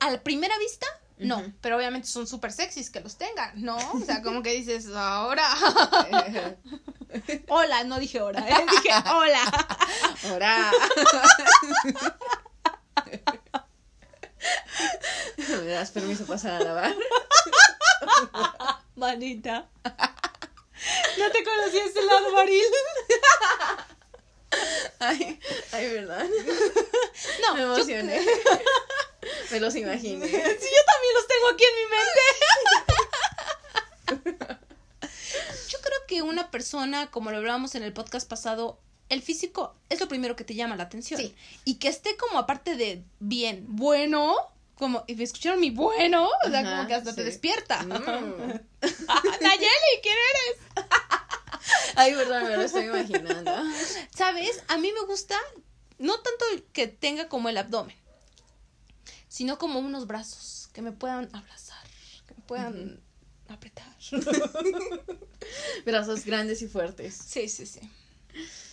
A 0.00 0.10
la 0.10 0.22
primera 0.22 0.58
vista, 0.58 0.86
no, 1.18 1.52
pero 1.60 1.76
obviamente 1.76 2.08
son 2.08 2.26
súper 2.26 2.52
sexys 2.52 2.90
que 2.90 3.00
los 3.00 3.16
tengan, 3.16 3.62
¿no? 3.62 3.76
O 3.92 4.00
sea, 4.00 4.22
como 4.22 4.42
que 4.42 4.52
dices, 4.52 4.88
ahora. 4.88 5.46
hola, 7.48 7.84
no 7.84 7.98
dije 7.98 8.18
ahora, 8.18 8.48
¿eh? 8.48 8.66
Dije 8.70 8.90
hola. 9.08 9.66
Ahora. 10.28 10.70
¿Me 15.62 15.70
das 15.70 15.92
permiso 15.92 16.26
pasar 16.26 16.60
a 16.60 16.64
lavar? 16.64 16.94
Manita. 18.96 19.68
No 21.18 21.30
te 21.30 21.44
conocía 21.44 21.84
este 21.84 22.04
lado, 22.04 22.32
Maril. 22.32 22.64
Ay, 24.98 25.38
ay, 25.72 25.88
¿verdad? 25.94 26.26
No, 27.42 27.54
Me 27.54 27.60
yo, 27.60 27.74
emocioné. 27.74 28.20
Me 29.50 29.60
los 29.60 29.74
imaginé. 29.76 30.26
sí, 30.26 30.32
yo 30.32 30.38
también 30.40 31.14
los 31.14 31.26
tengo 31.28 31.48
aquí 31.52 31.64
en 31.64 31.74
mi 31.78 31.86
mente. 34.26 34.50
Yo 35.68 35.78
creo 35.80 35.98
que 36.08 36.22
una 36.22 36.50
persona, 36.50 37.10
como 37.10 37.30
lo 37.30 37.38
hablábamos 37.38 37.74
en 37.76 37.82
el 37.82 37.92
podcast 37.92 38.28
pasado, 38.28 38.78
el 39.08 39.22
físico 39.22 39.74
es 39.88 40.00
lo 40.00 40.08
primero 40.08 40.36
que 40.36 40.44
te 40.44 40.54
llama 40.54 40.76
la 40.76 40.84
atención. 40.84 41.20
Sí. 41.20 41.34
Y 41.64 41.76
que 41.76 41.88
esté 41.88 42.16
como 42.16 42.38
aparte 42.38 42.76
de 42.76 43.02
bien, 43.20 43.64
bueno, 43.68 44.51
como, 44.82 45.04
y 45.06 45.14
me 45.14 45.22
escucharon 45.22 45.60
mi 45.60 45.70
bueno, 45.70 46.28
o 46.44 46.50
sea, 46.50 46.58
Ajá, 46.58 46.70
como 46.70 46.88
que 46.88 46.94
hasta 46.94 47.14
te 47.14 47.22
despierta. 47.22 47.84
Mm. 47.84 47.88
Nayeli, 49.40 49.92
¿quién 50.02 50.16
eres? 50.32 50.86
Ay, 51.94 52.14
verdad, 52.14 52.42
me 52.42 52.56
lo 52.56 52.62
estoy 52.62 52.86
imaginando. 52.86 53.52
¿Sabes? 54.12 54.60
A 54.66 54.78
mí 54.78 54.90
me 54.92 55.06
gusta, 55.06 55.38
no 55.98 56.14
tanto 56.14 56.44
que 56.72 56.88
tenga 56.88 57.28
como 57.28 57.48
el 57.48 57.58
abdomen, 57.58 57.96
sino 59.28 59.56
como 59.56 59.78
unos 59.78 60.08
brazos 60.08 60.68
que 60.72 60.82
me 60.82 60.90
puedan 60.90 61.28
abrazar, 61.32 61.86
que 62.26 62.34
me 62.34 62.42
puedan 62.42 63.00
apretar. 63.46 63.86
Brazos 65.86 66.24
grandes 66.24 66.60
y 66.62 66.66
fuertes. 66.66 67.14
Sí, 67.14 67.48
sí, 67.48 67.66
sí. 67.66 67.78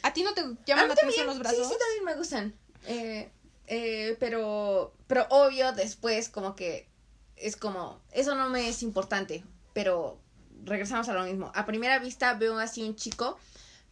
¿A 0.02 0.12
ti 0.12 0.24
no 0.24 0.34
te 0.34 0.42
llaman 0.66 0.88
la 0.88 0.96
atención 0.96 1.28
los 1.28 1.38
brazos? 1.38 1.68
Sí, 1.68 1.74
sí, 1.74 1.80
también 1.80 2.04
me 2.04 2.16
gustan. 2.16 2.56
Eh, 2.88 3.30
eh, 3.72 4.18
pero, 4.20 4.94
pero 5.06 5.28
obvio, 5.30 5.72
después 5.74 6.28
como 6.30 6.56
que 6.56 6.90
es 7.36 7.56
como, 7.56 8.02
eso 8.12 8.34
no 8.34 8.50
me 8.50 8.68
es 8.68 8.82
importante, 8.82 9.44
pero 9.74 10.20
regresamos 10.66 11.08
a 11.08 11.14
lo 11.14 11.24
mismo. 11.24 11.52
A 11.54 11.68
primera 11.68 12.00
vista 12.00 12.34
veo 12.34 12.58
así 12.58 12.82
un 12.82 12.96
chico, 12.96 13.38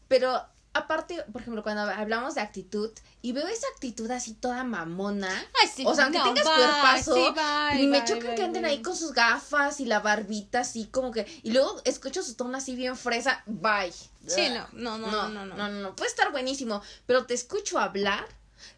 pero 0.08 0.42
aparte, 0.74 1.24
por 1.32 1.42
ejemplo, 1.42 1.62
cuando 1.62 1.84
hablamos 1.84 2.34
de 2.36 2.42
actitud 2.42 2.90
y 3.22 3.34
veo 3.34 3.48
esa 3.48 3.68
actitud 3.76 4.10
así 4.10 4.34
toda 4.34 4.64
mamona, 4.64 5.30
Ay, 5.62 5.70
sí. 5.74 5.84
o 5.86 5.94
sea, 5.94 6.06
aunque 6.06 6.18
no, 6.18 6.26
tengas 6.26 6.46
bye, 6.46 6.56
cuerpazo, 6.56 7.14
sí, 7.14 7.22
bye, 7.36 7.88
me 7.88 8.00
bye, 8.00 8.08
choca 8.08 8.28
bye, 8.28 8.36
que 8.36 8.44
anden 8.44 8.66
ahí 8.66 8.82
con 8.82 8.96
sus 8.96 9.14
gafas 9.14 9.80
y 9.80 9.86
la 9.86 10.00
barbita 10.00 10.62
así 10.62 10.86
como 10.86 11.12
que, 11.12 11.28
y 11.44 11.52
luego 11.52 11.80
escucho 11.86 12.24
su 12.24 12.34
tono 12.34 12.58
así 12.58 12.76
bien 12.76 12.98
fresa, 12.98 13.44
bye. 13.46 13.94
Sí, 14.26 14.50
no, 14.50 14.68
no, 14.74 14.98
no, 14.98 15.08
no, 15.08 15.30
no. 15.30 15.46
no, 15.46 15.56
no, 15.56 15.70
no. 15.70 15.96
Puede 15.96 16.10
estar 16.10 16.32
buenísimo, 16.32 16.82
pero 17.06 17.26
te 17.26 17.36
escucho 17.36 17.78
hablar. 17.80 18.26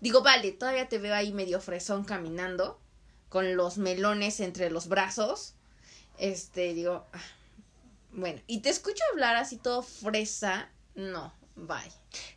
Digo, 0.01 0.21
vale, 0.21 0.51
todavía 0.51 0.89
te 0.89 0.97
veo 0.97 1.13
ahí 1.13 1.31
medio 1.31 1.61
fresón 1.61 2.03
caminando, 2.03 2.79
con 3.29 3.55
los 3.55 3.77
melones 3.77 4.39
entre 4.39 4.69
los 4.69 4.87
brazos. 4.87 5.53
Este, 6.17 6.73
digo, 6.73 7.05
ah, 7.13 7.21
bueno, 8.11 8.41
y 8.47 8.59
te 8.59 8.69
escucho 8.69 9.03
hablar 9.11 9.35
así 9.35 9.57
todo 9.57 9.83
fresa. 9.83 10.69
No, 10.95 11.33
bye. 11.55 11.91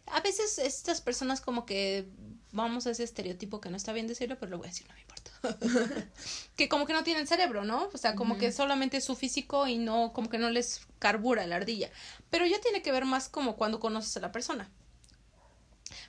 A 0.07 0.21
veces 0.21 0.59
estas 0.59 1.01
personas 1.01 1.41
como 1.41 1.67
que 1.67 2.07
vamos 2.53 2.87
a 2.87 2.91
ese 2.91 3.03
estereotipo 3.03 3.61
que 3.61 3.71
no 3.71 3.77
está 3.77 3.93
bien 3.93 4.07
decirlo, 4.07 4.37
pero 4.39 4.51
lo 4.51 4.59
voy 4.59 4.67
a 4.67 4.71
decir, 4.71 4.87
no 4.87 4.95
me 4.95 5.01
importa. 5.01 5.33
que 6.57 6.69
como 6.69 6.87
que 6.87 6.93
no 6.93 7.03
tienen 7.03 7.27
cerebro, 7.27 7.65
¿no? 7.65 7.89
O 7.93 7.99
sea, 7.99 8.15
como 8.15 8.39
que 8.39 8.53
solamente 8.53 8.99
es 8.99 9.05
su 9.05 9.17
físico 9.17 9.67
y 9.67 9.79
no, 9.79 10.13
como 10.13 10.29
que 10.29 10.39
no 10.39 10.51
les 10.51 10.83
carbura 10.99 11.47
la 11.47 11.57
ardilla. 11.57 11.91
Pero 12.31 12.47
ya 12.47 12.61
tiene 12.61 12.83
que 12.83 12.93
ver 12.93 13.07
más 13.07 13.29
como 13.29 13.57
cuando 13.57 13.81
conoces 13.81 14.17
a 14.17 14.21
la 14.21 14.33
persona. 14.33 14.71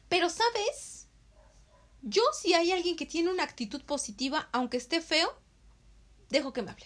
Pero, 0.10 0.30
¿sabes? 0.30 1.03
Yo 2.04 2.22
si 2.40 2.54
hay 2.54 2.72
alguien 2.72 2.96
que 2.96 3.06
tiene 3.06 3.32
una 3.32 3.44
actitud 3.44 3.82
positiva, 3.84 4.50
aunque 4.52 4.78
esté 4.78 5.02
feo, 5.02 5.34
dejo 6.30 6.54
que 6.54 6.62
me 6.62 6.72
hable. 6.72 6.86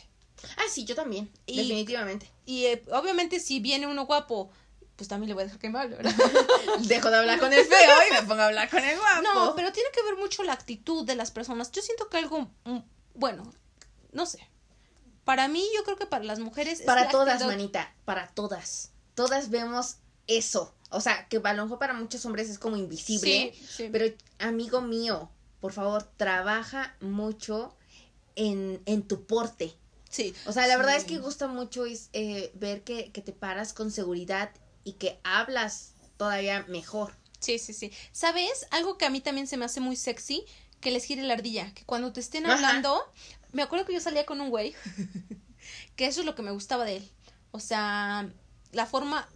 Ah, 0.58 0.64
sí, 0.70 0.86
yo 0.86 0.96
también, 0.96 1.32
Y- 1.48 1.58
definitivamente. 1.58 2.30
Y 2.46 2.66
eh, 2.66 2.84
obviamente 2.92 3.40
si 3.40 3.60
viene 3.60 3.88
uno 3.88 4.06
guapo, 4.06 4.52
pues 4.96 5.08
también 5.08 5.30
le 5.30 5.34
voy 5.34 5.42
a 5.42 5.46
dejar 5.46 5.60
que 5.60 5.70
me 5.70 5.80
hable, 5.80 5.96
¿verdad? 5.98 6.14
Dejo 6.82 7.10
de 7.10 7.18
hablar 7.18 7.40
con 7.40 7.52
el 7.52 7.66
feo 7.66 7.92
y 8.10 8.14
me 8.14 8.22
pongo 8.24 8.42
a 8.42 8.46
hablar 8.48 8.70
con 8.70 8.84
el 8.84 8.98
guapo. 8.98 9.22
No, 9.24 9.56
pero 9.56 9.72
tiene 9.72 9.90
que 9.92 10.04
ver 10.04 10.16
mucho 10.18 10.44
la 10.44 10.54
actitud 10.54 11.06
de 11.06 11.16
las 11.16 11.32
personas. 11.32 11.72
Yo 11.72 11.82
siento 11.82 12.10
que 12.10 12.18
algo, 12.18 12.50
mm, 12.66 12.78
bueno, 13.16 13.52
no 14.12 14.26
sé. 14.28 14.48
Para 15.24 15.48
mí, 15.48 15.66
yo 15.76 15.84
creo 15.84 15.98
que 15.98 16.06
para 16.06 16.24
las 16.24 16.40
mujeres... 16.40 16.80
es 16.80 16.86
Para 16.86 17.06
la 17.06 17.10
todas, 17.12 17.42
actitud- 17.42 17.48
manita, 17.48 17.94
para 18.06 18.28
todas. 18.30 18.92
Todas 19.16 19.50
vemos 19.50 19.98
eso. 20.28 20.74
O 20.90 21.02
sea, 21.02 21.28
que 21.28 21.42
a 21.44 21.54
lo 21.54 21.64
mejor 21.64 21.80
para 21.80 21.94
muchos 21.94 22.26
hombres 22.26 22.50
es 22.50 22.60
como 22.60 22.78
invisible. 22.78 23.54
Sí, 23.54 23.68
sí. 23.68 23.90
Pero, 23.92 24.14
amigo 24.40 24.82
mío, 24.82 25.30
por 25.60 25.74
favor, 25.74 26.04
trabaja 26.18 26.96
mucho 27.02 27.76
en, 28.36 28.82
en 28.86 29.04
tu 29.04 29.26
porte. 29.26 29.74
Sí. 30.10 30.34
O 30.46 30.52
sea, 30.54 30.68
la 30.68 30.78
verdad 30.78 30.96
es 30.96 31.04
que 31.04 31.18
gusta 31.20 31.48
mucho 31.48 31.86
es, 31.86 32.10
eh, 32.14 32.52
ver 32.56 32.84
que, 32.84 33.12
que 33.12 33.22
te 33.22 33.34
paras 33.34 33.74
con 33.74 33.92
seguridad 33.92 34.52
y 34.84 34.94
que 34.94 35.20
hablas 35.24 35.94
todavía 36.16 36.66
mejor. 36.70 37.14
Sí, 37.40 37.60
sí, 37.60 37.74
sí. 37.74 37.92
¿Sabes? 38.12 38.68
Algo 38.72 38.98
que 38.98 39.06
a 39.06 39.10
mí 39.10 39.22
también 39.22 39.48
se 39.48 39.58
me 39.58 39.66
hace 39.66 39.80
muy 39.80 39.96
sexy, 39.96 40.44
que 40.80 40.92
les 40.92 41.04
gire 41.04 41.24
la 41.24 41.34
ardilla. 41.34 41.74
Que 41.74 41.84
cuando 41.84 42.14
te 42.14 42.20
estén 42.20 42.46
Ajá. 42.46 42.56
hablando... 42.56 43.02
Me 43.54 43.62
acuerdo 43.62 43.86
que 43.86 43.94
yo 43.94 44.02
salía 44.02 44.26
con 44.26 44.42
un 44.42 44.50
güey, 44.50 44.76
que 45.96 46.06
eso 46.06 46.20
es 46.20 46.26
lo 46.26 46.36
que 46.36 46.42
me 46.42 46.52
gustaba 46.52 46.84
de 46.84 46.98
él. 46.98 47.10
O 47.52 47.60
sea, 47.60 48.30
la 48.72 48.86
forma, 48.86 49.28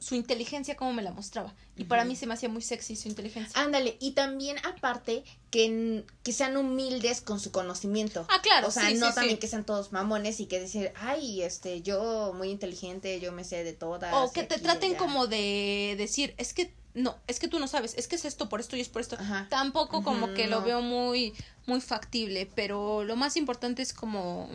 su 0.00 0.14
inteligencia, 0.14 0.76
cómo 0.76 0.92
me 0.92 1.02
la 1.02 1.12
mostraba. 1.12 1.54
Y 1.76 1.84
para 1.84 2.04
mí 2.04 2.16
se 2.16 2.26
me 2.26 2.34
hacía 2.34 2.48
muy 2.48 2.62
sexy 2.62 2.96
su 2.96 3.08
inteligencia. 3.08 3.60
Ándale, 3.60 3.96
y 4.00 4.12
también 4.12 4.56
aparte 4.66 5.24
que, 5.50 6.04
que 6.22 6.32
sean 6.32 6.56
humildes 6.56 7.20
con 7.20 7.38
su 7.38 7.52
conocimiento. 7.52 8.26
Ah, 8.28 8.40
claro, 8.42 8.68
O 8.68 8.70
sea, 8.70 8.88
sí, 8.88 8.94
no 8.94 9.08
sí, 9.08 9.14
también 9.14 9.36
sí. 9.36 9.40
que 9.40 9.48
sean 9.48 9.64
todos 9.64 9.92
mamones 9.92 10.40
y 10.40 10.46
que 10.46 10.58
decir, 10.60 10.92
ay, 10.96 11.42
este, 11.42 11.82
yo 11.82 12.32
muy 12.34 12.50
inteligente, 12.50 13.20
yo 13.20 13.32
me 13.32 13.44
sé 13.44 13.62
de 13.62 13.72
todas. 13.72 14.12
O 14.14 14.32
que 14.32 14.42
te 14.42 14.54
aquí 14.56 14.64
traten 14.64 14.90
allá". 14.90 14.98
como 14.98 15.26
de 15.26 15.94
decir, 15.96 16.34
es 16.38 16.54
que 16.54 16.74
no, 16.94 17.16
es 17.26 17.38
que 17.38 17.48
tú 17.48 17.58
no 17.58 17.68
sabes, 17.68 17.94
es 17.96 18.08
que 18.08 18.16
es 18.16 18.24
esto 18.24 18.48
por 18.48 18.60
esto 18.60 18.76
y 18.76 18.80
es 18.80 18.88
por 18.88 19.00
esto. 19.00 19.16
Ajá. 19.18 19.46
Tampoco 19.48 20.02
como 20.02 20.34
que 20.34 20.48
lo 20.48 20.62
veo 20.62 20.82
muy 20.82 21.34
muy 21.66 21.80
factible, 21.80 22.50
pero 22.54 23.04
lo 23.04 23.16
más 23.16 23.36
importante 23.36 23.82
es 23.82 23.92
como 23.92 24.50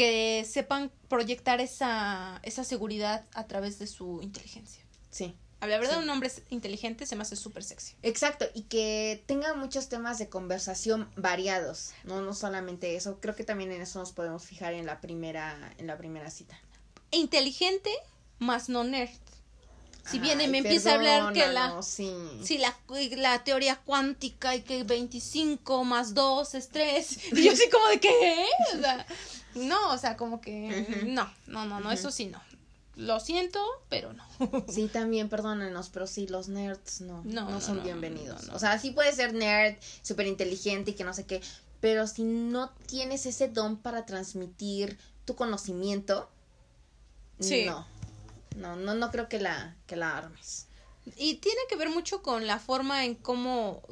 que 0.00 0.46
sepan 0.48 0.90
proyectar 1.08 1.60
esa 1.60 2.40
esa 2.42 2.64
seguridad 2.64 3.24
a 3.34 3.44
través 3.46 3.78
de 3.78 3.86
su 3.86 4.20
inteligencia. 4.22 4.82
Sí. 5.10 5.34
A 5.60 5.66
la 5.66 5.78
verdad, 5.78 5.98
Sí. 5.98 6.04
un 6.04 6.08
hombre 6.08 6.32
inteligente 6.48 7.04
se 7.04 7.16
me 7.16 7.22
hace 7.22 7.36
súper 7.36 7.62
sexy. 7.62 7.94
Exacto, 8.02 8.46
y 8.54 8.62
que 8.62 9.22
tenga 9.26 9.52
muchos 9.52 9.90
temas 9.90 10.18
de 10.18 10.30
conversación 10.30 11.10
variados, 11.16 11.90
no 12.04 12.22
no 12.22 12.32
solamente 12.32 12.96
eso, 12.96 13.18
creo 13.20 13.34
que 13.36 13.44
también 13.44 13.70
en 13.72 13.82
eso 13.82 13.98
nos 13.98 14.12
podemos 14.12 14.42
fijar 14.44 14.72
en 14.72 14.86
la 14.86 15.02
primera 15.02 15.74
en 15.76 15.86
la 15.86 15.98
primera 15.98 16.30
cita. 16.30 16.58
Inteligente, 17.10 17.90
más 18.38 18.70
no 18.70 18.84
nerd. 18.84 19.10
Si 20.10 20.18
viene 20.18 20.44
y 20.44 20.46
Ay, 20.46 20.52
me 20.52 20.58
empieza 20.58 20.92
a 20.92 20.94
hablar 20.94 21.32
que 21.34 21.46
la 21.46 21.82
sí. 21.82 22.10
Sí, 22.42 22.56
la, 22.56 22.74
la 23.18 23.44
teoría 23.44 23.76
cuántica 23.76 24.56
y 24.56 24.62
que 24.62 24.82
25 24.82 25.84
más 25.84 26.14
2 26.14 26.54
es 26.54 26.68
3. 26.70 27.18
Y 27.36 27.44
yo 27.44 27.52
así 27.52 27.68
como 27.68 27.86
de 27.88 28.00
qué? 28.00 28.46
O 28.74 28.78
sea, 28.80 29.06
no, 29.54 29.90
o 29.92 29.98
sea, 29.98 30.16
como 30.16 30.40
que 30.40 31.04
no, 31.06 31.30
no, 31.46 31.64
no, 31.66 31.80
no, 31.80 31.92
eso 31.92 32.10
sí 32.10 32.26
no. 32.26 32.40
Lo 32.96 33.18
siento, 33.20 33.64
pero 33.88 34.12
no. 34.12 34.24
Sí, 34.68 34.88
también, 34.88 35.28
perdónenos, 35.28 35.88
pero 35.88 36.06
sí, 36.06 36.26
los 36.26 36.48
nerds 36.48 37.00
no, 37.00 37.22
No, 37.24 37.44
no, 37.44 37.50
no, 37.52 37.60
son 37.60 37.78
no, 37.78 37.82
bienvenidos. 37.84 38.42
no, 38.42 38.48
no. 38.50 38.56
O 38.56 38.58
sea, 38.58 38.78
sí 38.78 38.90
puedes 38.90 39.16
ser 39.16 39.32
nerd, 39.32 39.76
súper 40.02 40.26
inteligente 40.26 40.90
y 40.90 40.94
que 40.94 41.04
no 41.04 41.14
sé 41.14 41.24
qué, 41.24 41.40
pero 41.80 42.06
si 42.06 42.24
no 42.24 42.70
tienes 42.86 43.24
ese 43.26 43.48
don 43.48 43.76
para 43.78 44.04
transmitir 44.06 44.98
tu 45.24 45.34
conocimiento, 45.34 46.28
Sí. 47.38 47.64
no, 47.64 47.86
no, 48.56 48.76
no, 48.76 48.94
no 48.94 49.10
creo 49.10 49.28
que 49.28 49.40
la, 49.40 49.76
que 49.86 49.96
la 49.96 50.18
armes. 50.18 50.66
Y 51.16 51.36
tiene 51.36 51.60
que 51.70 51.76
ver 51.76 51.88
mucho 51.88 52.20
con 52.22 52.46
la 52.46 52.58
forma 52.58 53.04
en 53.06 53.14
cómo 53.14 53.82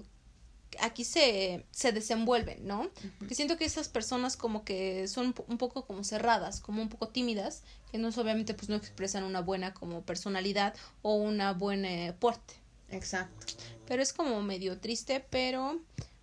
aquí 0.81 1.05
se, 1.05 1.65
se 1.71 1.93
desenvuelven, 1.93 2.67
¿no? 2.67 2.91
Porque 3.19 3.35
siento 3.35 3.57
que 3.57 3.65
esas 3.65 3.89
personas 3.89 4.37
como 4.37 4.65
que 4.65 5.07
son 5.09 5.27
un 5.27 5.33
po- 5.33 5.45
un 5.49 5.59
poco 5.59 5.85
como 5.87 6.05
cerradas, 6.05 6.61
como 6.61 6.83
un 6.83 6.89
poco 6.89 7.09
tímidas, 7.09 7.63
que 7.91 7.99
no 7.99 8.09
obviamente 8.09 8.55
pues 8.55 8.69
no 8.69 8.77
expresan 8.77 9.25
una 9.25 9.41
buena 9.41 9.75
como 9.75 10.03
personalidad 10.03 10.75
o 11.03 11.15
una 11.15 11.53
buena 11.53 12.15
porte. 12.19 12.55
Exacto. 12.91 13.47
Pero 13.87 14.03
es 14.03 14.13
como 14.13 14.43
medio 14.43 14.79
triste, 14.79 15.25
pero 15.31 15.81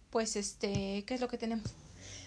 pues 0.09 0.35
este, 0.35 1.03
¿qué 1.05 1.13
es 1.13 1.21
lo 1.21 1.27
que 1.27 1.37
tenemos? 1.37 1.65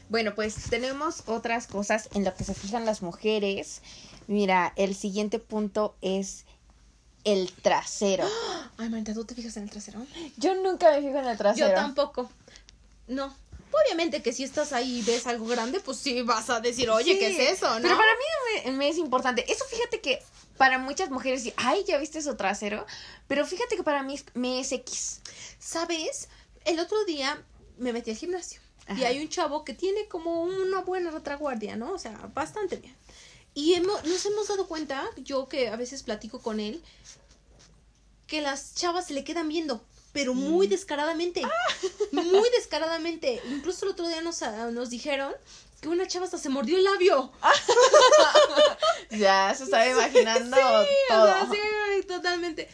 Bueno, 0.08 0.34
pues 0.34 0.54
tenemos 0.70 1.24
otras 1.26 1.66
cosas 1.66 2.08
en 2.14 2.24
lo 2.24 2.34
que 2.34 2.44
se 2.44 2.54
fijan 2.54 2.86
las 2.86 3.02
mujeres. 3.02 3.82
Mira, 4.26 4.72
el 4.76 4.94
siguiente 4.94 5.38
punto 5.38 5.96
es 6.00 6.44
el 7.24 7.52
trasero. 7.52 8.28
Ay, 8.78 8.88
Marita, 8.88 9.14
¿tú 9.14 9.24
te 9.24 9.34
fijas 9.34 9.56
en 9.56 9.64
el 9.64 9.70
trasero? 9.70 10.04
Yo 10.36 10.54
nunca 10.54 10.90
me 10.92 11.00
fijo 11.00 11.18
en 11.18 11.26
el 11.26 11.36
trasero. 11.36 11.68
Yo 11.68 11.74
tampoco. 11.74 12.30
No. 13.06 13.34
Obviamente 13.70 14.22
que 14.22 14.32
si 14.32 14.44
estás 14.44 14.72
ahí 14.72 15.00
y 15.00 15.02
ves 15.02 15.26
algo 15.26 15.46
grande, 15.46 15.80
pues 15.80 15.98
sí 15.98 16.22
vas 16.22 16.48
a 16.48 16.60
decir, 16.60 16.88
oye, 16.88 17.12
Sí, 17.12 17.18
¿qué 17.18 17.30
es 17.30 17.58
eso? 17.58 17.68
¿no? 17.68 17.82
Pero 17.82 17.96
para 17.96 18.12
mí 18.12 18.64
me, 18.64 18.72
me 18.72 18.88
es 18.88 18.96
importante. 18.96 19.50
Eso 19.50 19.64
fíjate 19.66 20.00
que 20.00 20.22
para 20.56 20.78
muchas 20.78 21.10
mujeres, 21.10 21.42
sí, 21.42 21.52
ay, 21.56 21.84
ya 21.86 21.98
viste 21.98 22.22
su 22.22 22.34
trasero. 22.36 22.86
Pero 23.26 23.46
fíjate 23.46 23.76
que 23.76 23.82
para 23.82 24.02
mí 24.02 24.18
me 24.34 24.60
es 24.60 24.72
X. 24.72 25.20
¿Sabes? 25.58 26.28
El 26.64 26.80
otro 26.80 27.04
día 27.04 27.42
me 27.76 27.92
metí 27.92 28.10
al 28.10 28.16
gimnasio 28.16 28.60
y 28.96 29.04
hay 29.04 29.20
un 29.20 29.28
chavo 29.28 29.64
que 29.64 29.74
tiene 29.74 30.06
como 30.08 30.42
una 30.42 30.80
buena 30.80 31.10
retaguardia, 31.10 31.76
¿no? 31.76 31.92
O 31.92 31.98
sea, 31.98 32.12
bastante 32.34 32.76
bien. 32.76 32.94
Y 33.58 33.74
hemos, 33.74 34.04
nos 34.04 34.24
hemos 34.24 34.46
dado 34.46 34.68
cuenta, 34.68 35.04
yo 35.16 35.48
que 35.48 35.66
a 35.68 35.74
veces 35.74 36.04
platico 36.04 36.38
con 36.40 36.60
él, 36.60 36.80
que 38.28 38.40
las 38.40 38.76
chavas 38.76 39.08
se 39.08 39.14
le 39.14 39.24
quedan 39.24 39.48
viendo, 39.48 39.82
pero 40.12 40.32
muy 40.32 40.68
descaradamente. 40.68 41.42
Muy 42.12 42.48
descaradamente. 42.56 43.42
Incluso 43.50 43.84
el 43.84 43.90
otro 43.90 44.06
día 44.06 44.20
nos, 44.22 44.42
ah, 44.44 44.70
nos 44.70 44.90
dijeron 44.90 45.32
que 45.80 45.88
una 45.88 46.06
chava 46.06 46.26
hasta 46.26 46.38
se 46.38 46.50
mordió 46.50 46.76
el 46.76 46.84
labio. 46.84 47.32
Ya 49.10 49.52
se 49.56 49.64
estaba 49.64 49.88
imaginando 49.90 50.56
O 50.56 50.84
todo. 51.08 51.26
sea, 51.26 51.48
sí, 51.50 52.06
totalmente. 52.06 52.70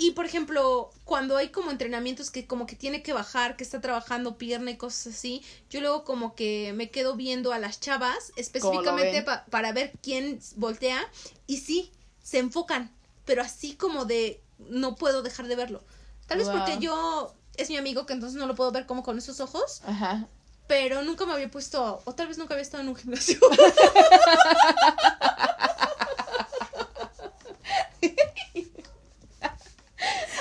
Y 0.00 0.12
por 0.12 0.24
ejemplo, 0.26 0.90
cuando 1.04 1.36
hay 1.36 1.48
como 1.48 1.72
entrenamientos 1.72 2.30
que 2.30 2.46
como 2.46 2.66
que 2.66 2.76
tiene 2.76 3.02
que 3.02 3.12
bajar, 3.12 3.56
que 3.56 3.64
está 3.64 3.80
trabajando 3.80 4.38
pierna 4.38 4.70
y 4.70 4.76
cosas 4.76 5.14
así, 5.14 5.42
yo 5.70 5.80
luego 5.80 6.04
como 6.04 6.36
que 6.36 6.72
me 6.72 6.88
quedo 6.90 7.16
viendo 7.16 7.52
a 7.52 7.58
las 7.58 7.80
chavas 7.80 8.32
específicamente 8.36 9.22
pa- 9.22 9.44
para 9.50 9.72
ver 9.72 9.90
quién 10.00 10.38
voltea 10.54 11.00
y 11.48 11.56
sí, 11.58 11.90
se 12.22 12.38
enfocan, 12.38 12.92
pero 13.24 13.42
así 13.42 13.74
como 13.74 14.04
de 14.04 14.40
no 14.70 14.94
puedo 14.94 15.22
dejar 15.22 15.48
de 15.48 15.56
verlo. 15.56 15.82
Tal 16.28 16.38
vez 16.38 16.46
Wow. 16.46 16.58
porque 16.58 16.78
yo 16.78 17.34
es 17.56 17.68
mi 17.68 17.76
amigo 17.76 18.06
que 18.06 18.12
entonces 18.12 18.38
no 18.38 18.46
lo 18.46 18.54
puedo 18.54 18.70
ver 18.70 18.86
como 18.86 19.02
con 19.02 19.18
esos 19.18 19.40
ojos, 19.40 19.82
Ajá. 19.84 20.28
pero 20.68 21.02
nunca 21.02 21.26
me 21.26 21.32
había 21.32 21.50
puesto, 21.50 22.02
o 22.04 22.14
tal 22.14 22.28
vez 22.28 22.38
nunca 22.38 22.54
había 22.54 22.62
estado 22.62 22.84
en 22.84 22.88
un 22.90 22.94
gimnasio. 22.96 23.40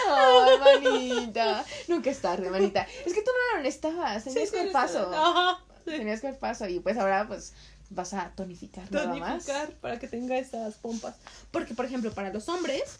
Ay, 0.10 0.57
manita. 0.84 1.66
Nunca 1.88 2.10
es 2.10 2.20
tarde, 2.22 2.50
manita. 2.50 2.88
Es 3.06 3.14
que 3.14 3.22
tú 3.22 3.32
no 3.32 3.58
lo 3.58 3.64
necesitabas. 3.64 4.24
Tenías 4.24 4.52
que 4.52 4.62
el 4.62 4.72
paso. 4.72 5.12
Ajá. 5.14 5.60
sí. 5.86 5.92
Tenías 5.92 6.22
que 6.22 6.28
el 6.28 6.36
paso. 6.36 6.68
Y 6.68 6.80
pues 6.80 6.98
ahora, 6.98 7.28
pues, 7.28 7.54
vas 7.90 8.14
a 8.14 8.32
tonificar 8.36 8.92
nada 8.92 9.08
más. 9.16 9.46
tonificar 9.46 9.72
para 9.80 10.00
que 10.00 10.08
tenga 10.08 10.38
esas 10.38 10.76
pompas. 10.76 11.16
Porque, 11.52 11.74
por 11.74 11.86
ejemplo, 11.86 12.12
para 12.12 12.32
los 12.34 12.50
hombres, 12.50 13.00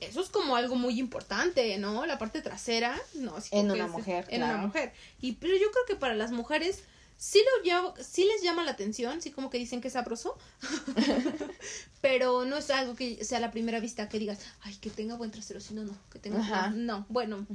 eso 0.00 0.20
es 0.20 0.28
como 0.28 0.54
algo 0.56 0.76
muy 0.76 0.98
importante, 1.00 1.76
¿no? 1.78 2.06
La 2.06 2.18
parte 2.18 2.40
trasera, 2.42 2.96
no, 3.14 3.36
así 3.36 3.50
En 3.56 3.70
una 3.70 3.86
es- 3.86 3.90
mujer, 3.90 4.24
En 4.28 4.42
una 4.42 4.56
mujer. 4.58 4.92
Y, 5.20 5.32
pero 5.32 5.54
yo 5.54 5.70
creo 5.72 5.84
que 5.86 5.96
para 5.96 6.14
las 6.14 6.30
mujeres 6.32 6.82
sí, 7.18 7.42
lo 7.64 7.94
sí 8.02 8.24
les 8.24 8.42
llama 8.42 8.64
la 8.64 8.70
atención, 8.70 9.20
sí 9.20 9.30
como 9.30 9.50
que 9.50 9.58
dicen 9.58 9.80
que 9.80 9.88
es 9.88 9.94
sabroso, 9.94 10.38
pero 12.00 12.46
no 12.46 12.56
es 12.56 12.70
algo 12.70 12.94
que 12.94 13.22
sea 13.24 13.40
la 13.40 13.50
primera 13.50 13.80
vista 13.80 14.08
que 14.08 14.18
digas, 14.18 14.38
ay, 14.62 14.76
que 14.76 14.88
tenga 14.88 15.16
buen 15.16 15.30
trasero, 15.30 15.60
si 15.60 15.74
no, 15.74 15.84
no, 15.84 15.96
que 16.10 16.18
tenga... 16.18 16.38
Ajá. 16.38 16.70
No, 16.70 16.76
no, 16.76 17.06
bueno, 17.08 17.46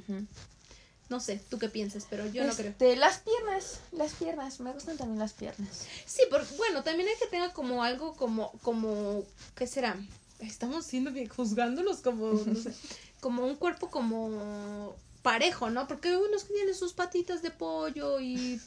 no 1.10 1.20
sé, 1.20 1.42
tú 1.50 1.60
qué 1.60 1.70
piensas, 1.70 2.08
pero 2.10 2.28
yo 2.28 2.44
no 2.44 2.54
creo. 2.54 2.72
Este, 2.72 2.96
Las 2.96 3.20
piernas, 3.20 3.80
las 3.92 4.14
piernas, 4.14 4.60
me 4.60 4.72
gustan 4.72 4.98
también 4.98 5.20
las 5.20 5.34
piernas. 5.34 5.86
Sí, 6.06 6.24
porque 6.30 6.56
bueno, 6.58 6.84
también 6.84 7.08
hay 7.08 7.16
que 7.20 7.28
tenga 7.28 7.54
como 7.54 7.84
algo 7.84 8.16
como, 8.16 8.52
como, 8.64 9.24
¿qué 9.56 9.68
será? 9.68 9.98
Estamos 10.40 10.86
siendo 10.86 11.12
bien, 11.12 11.30
juzgándolos 11.30 12.02
como, 12.02 12.34
no 12.34 12.56
sé, 12.56 12.74
como 13.22 13.46
un 13.46 13.56
cuerpo 13.56 13.90
como, 13.90 14.96
parejo, 15.24 15.72
¿no? 15.72 15.88
Porque 15.88 16.16
unos 16.16 16.44
que 16.44 16.54
tienen 16.54 16.76
sus 16.76 16.94
patitas 16.94 17.42
de 17.42 17.50
pollo 17.50 18.20
y... 18.20 18.62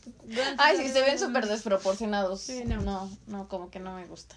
Ay, 0.59 0.79
sí, 0.79 0.89
se 0.89 1.03
ven 1.03 1.19
súper 1.19 1.47
desproporcionados. 1.47 2.41
Sí, 2.41 2.65
no. 2.65 2.81
no, 2.81 3.11
no, 3.29 3.47
como 3.47 3.71
que 3.71 3.79
no 3.79 3.95
me 3.95 4.07
gusta. 4.07 4.35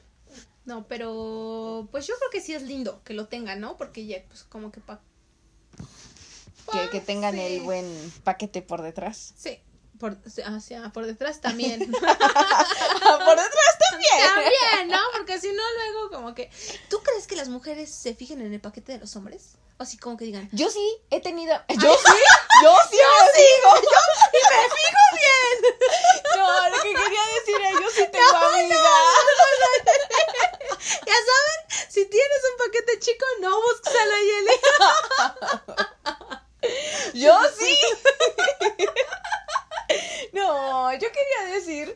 No, 0.66 0.86
pero 0.88 1.88
pues 1.90 2.06
yo 2.06 2.14
creo 2.20 2.30
que 2.30 2.42
sí 2.42 2.54
es 2.54 2.62
lindo 2.62 3.02
que 3.04 3.16
lo 3.16 3.28
tengan, 3.28 3.60
¿no? 3.60 3.78
Porque 3.78 4.06
ya, 4.06 4.18
pues 4.28 4.44
como 4.44 4.72
que 4.72 4.82
pa... 4.82 5.02
Que, 6.72 6.90
que 6.92 7.02
tengan 7.02 7.34
sí. 7.34 7.40
el 7.40 7.62
buen 7.64 8.14
paquete 8.24 8.62
por 8.62 8.84
detrás. 8.84 9.34
Sí, 9.36 9.58
por, 10.00 10.18
o 10.24 10.60
sea, 10.60 10.92
por 10.94 11.06
detrás 11.06 11.42
también. 11.42 11.80
por 11.92 11.92
detrás 11.92 13.69
también. 14.08 14.52
también, 14.60 14.88
¿no? 14.90 15.00
Porque 15.14 15.40
si 15.40 15.52
no, 15.52 15.64
luego 15.78 16.10
como 16.12 16.34
que... 16.34 16.50
¿Tú 16.90 17.02
crees 17.02 17.28
que 17.28 17.36
las 17.36 17.50
mujeres 17.50 17.90
se 17.94 18.14
fijen 18.16 18.42
en 18.42 18.54
el 18.54 18.62
paquete 18.62 18.94
de 18.94 19.00
los 19.00 19.16
hombres? 19.16 19.56
O 19.78 19.84
así 19.84 19.98
como 19.98 20.18
que 20.18 20.26
digan... 20.26 20.50
Yo 20.52 20.70
sí 20.70 20.98
he 21.10 21.22
tenido. 21.22 21.56
Yo 21.70 21.80
sí, 21.80 22.14
yo 22.64 22.76
sí 22.92 22.98
me 22.98 23.32
fijo. 23.34 23.72
¡Y 24.34 24.40
me 24.50 24.64
fijo 24.76 25.04
bien! 25.16 25.58
No, 26.36 26.70
lo 26.70 26.78
que 26.84 26.94
quería 26.94 27.24
decir 27.36 27.62
es 27.66 27.74
yo 27.80 27.90
sí 27.90 28.06
tengo 28.12 28.38
amigas. 28.38 28.80
Ya 31.06 31.14
saben, 31.14 31.60
si 31.90 32.06
tienes 32.06 32.42
un 32.52 32.58
paquete 32.66 33.00
chico, 33.00 33.26
no 33.42 33.62
busques 33.62 33.96
a 33.96 34.06
la 34.06 34.20
Yeli. 34.20 34.58
Yo 37.14 37.38
sí. 37.58 37.78
No, 40.34 40.94
yo 40.94 41.00
quería 41.00 41.56
decir, 41.56 41.96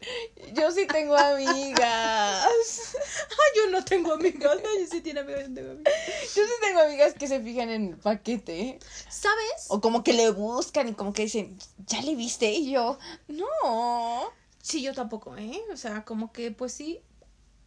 yo 0.53 0.71
sí 0.71 0.87
tengo 0.87 1.15
amigas. 1.15 2.95
Ay, 3.29 3.51
yo 3.55 3.71
no 3.71 3.83
tengo 3.83 4.13
amigas. 4.13 4.55
No, 4.55 4.79
yo 4.79 4.87
sí 4.89 5.01
tiene 5.01 5.21
amigas, 5.21 5.43
yo 5.43 5.49
no 5.49 5.55
tengo 5.55 5.71
amigas. 5.71 5.93
Yo 6.35 6.43
sí 6.43 6.53
tengo 6.61 6.81
amigas 6.81 7.13
que 7.13 7.27
se 7.27 7.39
fijan 7.41 7.69
en 7.69 7.89
el 7.89 7.97
paquete. 7.97 8.79
¿Sabes? 9.09 9.67
O 9.69 9.81
como 9.81 10.03
que 10.03 10.13
le 10.13 10.31
buscan 10.31 10.87
y 10.89 10.93
como 10.93 11.13
que 11.13 11.23
dicen, 11.23 11.57
¿ya 11.85 12.01
le 12.01 12.15
viste? 12.15 12.51
Y 12.51 12.71
yo, 12.71 12.97
no. 13.27 14.31
Sí, 14.61 14.81
yo 14.81 14.93
tampoco, 14.93 15.35
¿eh? 15.37 15.61
O 15.71 15.77
sea, 15.77 16.05
como 16.05 16.31
que, 16.31 16.51
pues 16.51 16.73
sí, 16.73 17.01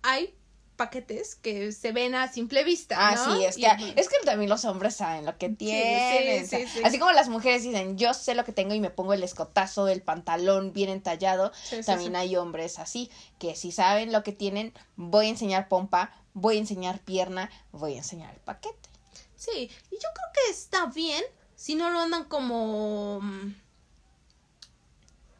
hay 0.02 0.34
paquetes 0.76 1.34
que 1.36 1.72
se 1.72 1.90
ven 1.92 2.14
a 2.14 2.30
simple 2.30 2.62
vista, 2.64 2.96
Ah, 2.98 3.14
¿no? 3.14 3.34
sí, 3.36 3.44
es 3.44 3.56
Y- 3.58 3.62
que, 3.62 3.94
es 4.00 4.08
que 4.08 4.16
también 4.24 4.48
los 4.50 4.64
hombres 4.64 4.94
saben 4.96 5.24
lo 5.26 5.36
que 5.38 5.48
tienen. 5.48 6.46
sí, 6.46 6.66
sí. 6.68 6.80
Así 6.84 6.98
como 6.98 7.10
las 7.12 7.28
mujeres 7.28 7.62
dicen, 7.62 7.96
yo 7.98 8.14
sé 8.14 8.34
lo 8.34 8.44
que 8.44 8.52
tengo 8.52 8.74
y 8.74 8.80
me 8.80 8.90
pongo 8.90 9.12
el 9.14 9.22
escotazo 9.22 9.84
del 9.86 10.02
pantalón 10.02 10.72
bien 10.72 10.90
entallado. 10.90 11.50
También 11.84 12.14
hay 12.16 12.36
hombres 12.36 12.78
así, 12.78 13.10
que 13.38 13.56
si 13.56 13.72
saben 13.72 14.12
lo 14.12 14.22
que 14.22 14.32
tienen, 14.32 14.72
voy 14.96 15.26
a 15.26 15.30
enseñar 15.30 15.68
pompa, 15.68 16.12
voy 16.34 16.56
a 16.56 16.60
enseñar 16.60 17.00
pierna, 17.00 17.50
voy 17.72 17.94
a 17.94 17.98
enseñar 17.98 18.32
el 18.34 18.40
paquete. 18.40 18.88
Sí, 19.34 19.50
y 19.90 19.94
yo 19.94 20.08
creo 20.14 20.28
que 20.46 20.50
está 20.50 20.86
bien 20.86 21.22
si 21.56 21.74
no 21.74 21.90
lo 21.90 22.00
andan 22.00 22.24
como. 22.24 23.20
mm, 23.22 23.54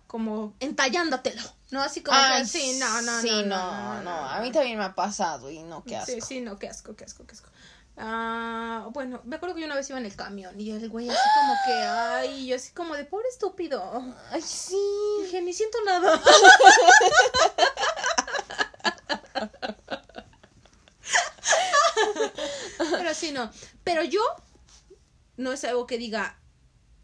como 0.06 0.54
entallándotelo, 0.60 1.42
¿no? 1.70 1.82
Así 1.82 2.02
como 2.02 2.18
que 2.36 2.44
sí, 2.46 2.78
no, 2.78 3.02
no, 3.02 3.20
sí, 3.20 3.42
no, 3.44 3.44
no, 3.44 4.02
no, 4.02 4.10
a 4.10 4.40
mí 4.40 4.52
también 4.52 4.78
me 4.78 4.84
ha 4.84 4.94
pasado 4.94 5.50
y 5.50 5.62
no, 5.62 5.82
qué 5.84 5.96
asco. 5.96 6.12
Sí, 6.12 6.20
sí, 6.20 6.40
no, 6.40 6.58
qué 6.58 6.68
asco, 6.68 6.94
qué 6.94 7.04
asco, 7.04 7.26
qué 7.26 7.32
asco. 7.32 7.50
Ah, 7.98 8.88
bueno, 8.92 9.22
me 9.24 9.36
acuerdo 9.36 9.54
que 9.54 9.62
yo 9.62 9.66
una 9.66 9.74
vez 9.74 9.88
iba 9.88 9.98
en 9.98 10.04
el 10.04 10.14
camión 10.14 10.60
y 10.60 10.70
el 10.70 10.90
güey 10.90 11.08
así 11.08 11.28
como 11.40 11.54
que, 11.64 11.72
ay, 11.72 12.46
yo 12.46 12.56
así 12.56 12.72
como 12.72 12.94
de 12.94 13.06
pobre 13.06 13.26
estúpido. 13.28 13.82
Ay, 14.30 14.42
sí. 14.42 14.76
Dije, 15.22 15.40
ni 15.40 15.54
siento 15.54 15.78
nada. 15.84 16.20
Pero 22.90 23.14
sí, 23.14 23.32
no. 23.32 23.50
Pero 23.82 24.02
yo 24.04 24.20
no 25.38 25.52
es 25.52 25.64
algo 25.64 25.86
que 25.86 25.96
diga, 25.96 26.38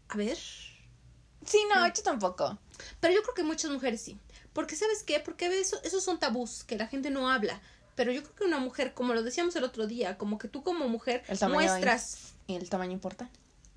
a 0.09 0.17
ver. 0.17 0.37
Sí, 0.37 1.65
no, 1.73 1.87
yo 1.87 2.03
tampoco. 2.03 2.59
Pero 2.99 3.13
yo 3.15 3.23
creo 3.23 3.33
que 3.33 3.43
muchas 3.43 3.71
mujeres 3.71 4.01
sí. 4.01 4.19
Porque, 4.53 4.75
¿sabes 4.75 5.03
qué? 5.03 5.19
Porque 5.19 5.47
eso, 5.59 5.79
esos 5.83 6.03
son 6.03 6.19
tabús 6.19 6.63
que 6.63 6.77
la 6.77 6.87
gente 6.87 7.09
no 7.09 7.29
habla. 7.29 7.59
Pero 7.95 8.11
yo 8.11 8.23
creo 8.23 8.35
que 8.35 8.43
una 8.45 8.57
mujer, 8.59 8.93
como 8.93 9.13
lo 9.13 9.21
decíamos 9.23 9.55
el 9.55 9.63
otro 9.63 9.85
día, 9.87 10.17
como 10.17 10.37
que 10.37 10.47
tú 10.47 10.63
como 10.63 10.87
mujer 10.87 11.23
El 11.27 11.37
muestras. 11.49 12.33
¿Y 12.47 12.55
el 12.55 12.69
tamaño 12.69 12.91
importa? 12.91 13.29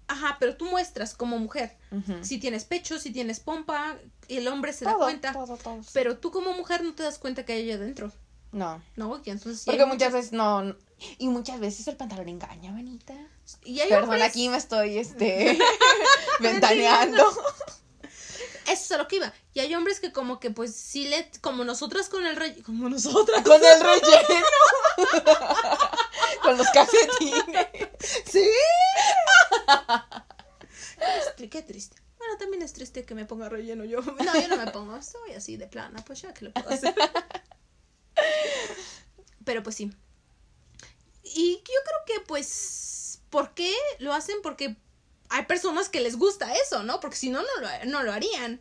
Ajá, 0.09 0.37
pero 0.39 0.57
tú 0.57 0.67
muestras 0.67 1.15
como 1.15 1.39
mujer. 1.39 1.77
Si 2.23 2.39
tienes 2.39 2.65
pecho, 2.65 2.99
si 2.99 3.11
tienes 3.11 3.41
pompa, 3.41 3.97
el 4.29 4.47
hombre 4.49 4.73
se 4.73 4.85
da 4.85 4.95
cuenta. 4.95 5.33
todo, 5.33 5.57
todo. 5.57 5.81
Pero 5.93 6.19
tú 6.19 6.31
como 6.31 6.53
mujer 6.53 6.83
no 6.85 6.95
te 6.95 7.03
das 7.03 7.19
cuenta 7.19 7.45
que 7.45 7.55
hay 7.55 7.63
allá 7.65 7.75
adentro. 7.75 8.13
No. 8.53 8.81
¿No? 8.95 9.21
Y 9.25 9.31
entonces. 9.31 9.65
Porque 9.65 9.83
hay 9.83 9.89
muchas 9.89 10.13
veces 10.13 10.33
no, 10.33 10.77
Y 11.19 11.29
muchas 11.29 11.59
veces 11.61 11.87
el 11.89 11.97
pantalón 11.97 12.29
engaña, 12.29 12.71
muchas- 12.73 13.17
Y 13.65 13.81
hay 13.81 13.89
Perdón, 13.89 14.05
hombres- 14.11 14.23
aquí 14.23 14.49
me 14.49 14.57
estoy, 14.57 14.97
este, 14.99 15.59
ventaneando. 16.41 17.25
Eso 18.67 18.85
es 18.85 18.93
a 18.93 18.99
lo 18.99 19.09
que 19.09 19.17
iba. 19.17 19.33
Y 19.55 19.61
hay 19.61 19.75
hombres 19.75 20.01
que 20.01 20.13
como 20.13 20.41
que 20.41 20.51
pues 20.51 20.75
sí 20.75 21.09
le... 21.09 21.31
Como 21.41 21.65
nosotras 21.65 22.09
con 22.09 22.27
el 22.27 22.37
rey... 22.37 22.61
Como 22.63 22.89
nosotras. 22.89 23.43
Con 23.43 23.61
el 23.65 23.81
relleno. 23.81 24.47
Con 26.43 26.59
los 26.59 26.69
calcetines. 26.71 27.67
Sí. 28.31 28.49
Qué, 31.37 31.51
qué 31.51 31.63
triste. 31.63 31.97
Bueno, 32.19 32.37
también 32.39 32.63
es 32.63 32.73
triste 32.73 33.05
que 33.05 33.15
me 33.15 33.27
ponga 33.27 33.49
relleno 33.49 33.85
yo. 33.85 34.01
No, 34.01 34.41
yo 34.41 34.49
no 34.49 34.57
me 34.57 34.71
pongo. 34.71 35.01
Soy 35.03 35.33
así 35.33 35.57
de 35.57 35.67
plana. 35.67 36.03
Pues 36.07 36.23
ya 36.23 36.33
que 36.33 36.47
lo 36.47 36.53
puedo 36.53 36.71
hacer. 36.71 36.95
Pero 39.45 39.63
pues 39.63 39.77
sí. 39.77 39.93
Y 41.23 41.59
yo 41.59 41.81
creo 41.85 41.99
que 42.07 42.21
pues... 42.27 43.21
¿Por 43.31 43.55
qué 43.55 43.75
lo 43.99 44.15
hacen? 44.15 44.37
Porque 44.43 44.77
hay 45.31 45.45
personas 45.45 45.89
que 45.89 46.01
les 46.01 46.17
gusta 46.17 46.53
eso, 46.55 46.83
¿no? 46.83 47.01
Porque 47.01 47.17
si 47.17 47.31
no, 47.31 47.41
no 47.41 47.61
lo, 47.61 47.91
no 47.91 48.03
lo 48.03 48.13
harían. 48.13 48.61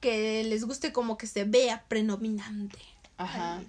Que 0.00 0.44
les 0.44 0.64
guste 0.64 0.92
como 0.92 1.16
que 1.16 1.26
se 1.26 1.44
vea 1.44 1.84
predominante. 1.88 2.78
Ajá. 3.16 3.56
Ay. 3.56 3.68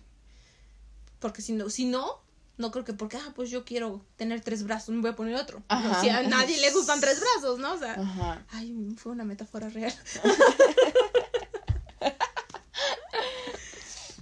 Porque 1.19 1.41
si 1.41 1.53
no, 1.53 1.69
si 1.69 1.85
no, 1.85 2.19
no 2.57 2.71
creo 2.71 2.83
que 2.83 2.93
porque, 2.93 3.17
ah, 3.17 3.31
pues 3.35 3.49
yo 3.49 3.65
quiero 3.65 4.01
tener 4.17 4.41
tres 4.41 4.63
brazos, 4.63 4.93
me 4.93 5.01
voy 5.01 5.11
a 5.11 5.15
poner 5.15 5.35
otro. 5.35 5.63
Ajá. 5.67 5.87
No, 5.87 6.01
si 6.01 6.09
a 6.09 6.23
nadie 6.23 6.57
le 6.59 6.71
gustan 6.71 6.99
tres 6.99 7.19
brazos, 7.19 7.59
¿no? 7.59 7.73
O 7.73 7.77
sea, 7.77 7.93
Ajá. 7.93 8.45
ay, 8.49 8.75
fue 8.97 9.11
una 9.11 9.23
metáfora 9.23 9.69
real. 9.69 9.93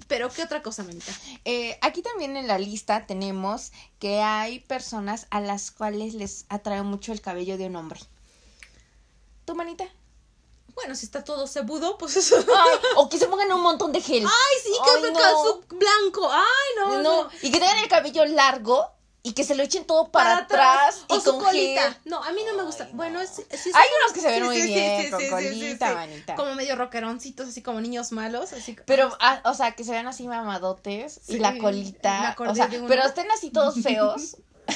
Pero, 0.08 0.30
¿qué 0.30 0.44
otra 0.44 0.62
cosa, 0.62 0.84
manita? 0.84 1.12
Eh, 1.46 1.78
aquí 1.82 2.02
también 2.02 2.38
en 2.38 2.48
la 2.48 2.60
lista 2.60 3.08
tenemos 3.08 3.72
que 4.00 4.22
hay 4.22 4.60
personas 4.60 5.26
a 5.32 5.40
las 5.42 5.72
cuales 5.72 6.14
les 6.14 6.46
atrae 6.50 6.84
mucho 6.84 7.12
el 7.12 7.22
cabello 7.22 7.58
de 7.58 7.66
un 7.66 7.76
hombre. 7.76 8.00
¿Tu 9.46 9.56
manita? 9.56 9.86
Bueno, 10.76 10.94
si 10.96 11.06
está 11.06 11.24
todo 11.24 11.48
cebudo, 11.48 11.98
pues 11.98 12.18
eso. 12.18 12.36
Ay, 12.38 12.80
o 12.98 13.10
que 13.10 13.18
se 13.18 13.28
pongan 13.28 13.52
un 13.54 13.62
montón 13.62 13.92
de 13.94 14.02
gel. 14.02 14.26
Ay, 14.26 14.58
sí, 14.64 14.72
que 14.84 14.92
Ay, 14.96 15.02
me 15.02 15.12
no. 15.12 15.20
calzó 15.20 15.62
blanco. 15.70 16.30
Ay, 16.32 16.70
no, 16.78 17.02
no, 17.02 17.24
no. 17.24 17.30
y 17.42 17.50
que 17.52 17.60
tengan 17.60 17.78
el 17.80 17.88
cabello 17.88 18.26
largo 18.26 18.95
y 19.26 19.34
que 19.34 19.44
se 19.44 19.56
lo 19.56 19.64
echen 19.64 19.86
todo 19.86 20.10
para, 20.12 20.38
atrás, 20.38 21.04
O 21.10 21.16
y 21.18 21.20
su 21.20 21.32
con 21.32 21.46
colita. 21.46 21.82
gel. 21.82 21.98
No, 22.06 22.24
a 22.24 22.32
mí 22.32 22.42
no 22.46 22.54
me 22.56 22.62
gusta. 22.62 22.84
Ay, 22.84 22.92
bueno, 22.94 23.16
no. 23.16 23.22
es, 23.22 23.40
es- 23.50 23.76
Hay 23.76 23.88
unos 24.00 24.14
que 24.14 24.22
se 24.22 24.28
ven 24.28 24.36
sí, 24.42 24.46
muy 24.46 24.62
sí, 24.62 24.68
bien 24.68 25.04
sí, 25.06 25.10
con 25.10 25.28
colita, 25.30 25.94
manita. 25.96 26.36
Como 26.36 26.54
medio 26.54 26.76
rockeroncitos, 26.76 27.50
así 27.50 27.64
como 27.64 27.82
niños 27.82 28.12
malos, 28.12 28.54
así. 28.54 28.78
Pero, 28.86 29.18
ah, 29.20 29.42
o 29.46 29.56
sea, 29.56 29.72
que 29.72 29.84
se 29.84 29.90
vean 29.92 30.06
así 30.08 30.28
mamadotes 30.28 31.22
y 31.28 31.40
la 31.40 31.58
colita. 31.58 32.36
O 32.38 32.54
sea, 32.54 32.70
pero 32.88 33.04
estén 33.04 33.32
así 33.32 33.50
todos 33.50 33.82
feos. 33.82 34.38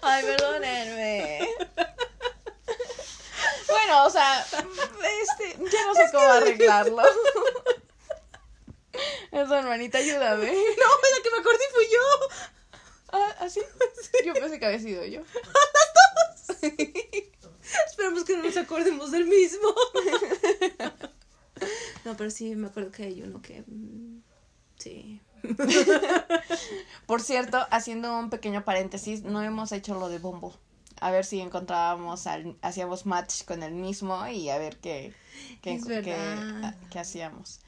Ay, 0.00 0.24
perdónenme. 0.24 1.48
Bueno, 3.68 4.04
o 4.06 4.10
sea, 4.10 4.40
este, 4.40 5.58
ya 5.70 5.86
no 5.86 5.94
sé 5.94 6.08
cómo 6.12 6.24
arreglarlo. 6.30 7.02
Eso, 9.32 9.56
hermanita, 9.56 9.98
ayúdame. 9.98 10.46
No, 10.52 10.52
la 10.52 11.22
que 11.22 11.30
me 11.30 11.38
acordé 11.38 11.64
fui 11.72 11.84
yo. 11.92 12.28
Ah, 13.12 13.36
¿así? 13.40 13.60
Yo 14.24 14.34
pensé 14.34 14.58
que 14.58 14.66
había 14.66 14.80
sido 14.80 15.04
yo. 15.04 15.22
Esperemos 17.86 18.24
que 18.24 18.36
no 18.36 18.42
nos 18.44 18.56
acordemos 18.56 19.10
del 19.10 19.26
mismo. 19.26 19.74
No, 22.04 22.16
pero 22.16 22.30
sí, 22.30 22.54
me 22.54 22.66
acuerdo 22.68 22.90
que 22.90 23.04
hay 23.04 23.22
uno 23.22 23.40
que. 23.40 23.62
mm, 23.66 24.22
Sí. 24.78 25.20
Por 27.06 27.20
cierto, 27.22 27.66
haciendo 27.70 28.18
un 28.18 28.30
pequeño 28.30 28.64
paréntesis, 28.64 29.22
no 29.22 29.42
hemos 29.42 29.72
hecho 29.72 29.94
lo 29.94 30.08
de 30.08 30.18
Bombo. 30.18 30.54
A 31.04 31.10
ver 31.10 31.26
si 31.26 31.38
encontrábamos, 31.38 32.26
al, 32.26 32.56
hacíamos 32.62 33.04
match 33.04 33.44
con 33.44 33.62
el 33.62 33.72
mismo 33.74 34.26
y 34.26 34.48
a 34.48 34.56
ver 34.56 34.78
qué, 34.78 35.12
qué, 35.60 35.74
Es 35.74 35.84
qué- 35.84 36.98
hacíamos. 36.98 37.60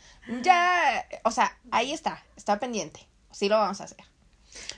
Ya, 0.43 1.07
o 1.23 1.31
sea, 1.31 1.59
ahí 1.71 1.93
está, 1.93 2.25
está 2.37 2.59
pendiente. 2.59 3.07
Sí 3.33 3.51
lo 3.51 3.59
vamos 3.59 3.83
a 3.83 3.85
hacer. 3.85 3.99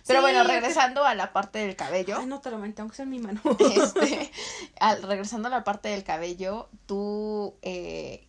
Pero 0.09 0.19
Sí, 0.19 0.23
bueno, 0.23 0.43
regresando 0.43 1.05
a 1.05 1.15
la 1.15 1.33
parte 1.33 1.61
del 1.61 1.77
cabello. 1.77 2.17
Ay, 2.19 2.27
no 2.27 2.41
te 2.41 2.51
lo 2.51 2.59
menté, 2.59 2.83
aunque 2.83 2.97
sea 2.97 3.05
en 3.05 3.11
mi 3.11 3.21
mano. 3.21 3.41
este, 3.77 4.33
al, 4.81 5.05
regresando 5.05 5.47
a 5.47 5.53
la 5.53 5.63
parte 5.63 5.91
del 5.91 6.03
cabello, 6.03 6.69
tú, 6.87 7.55
eh, 7.63 8.27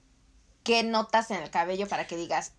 ¿qué 0.63 0.84
notas 0.84 1.32
en 1.32 1.42
el 1.42 1.50
cabello 1.50 1.88
para 1.88 2.06
que 2.06 2.15
digas, 2.18 2.54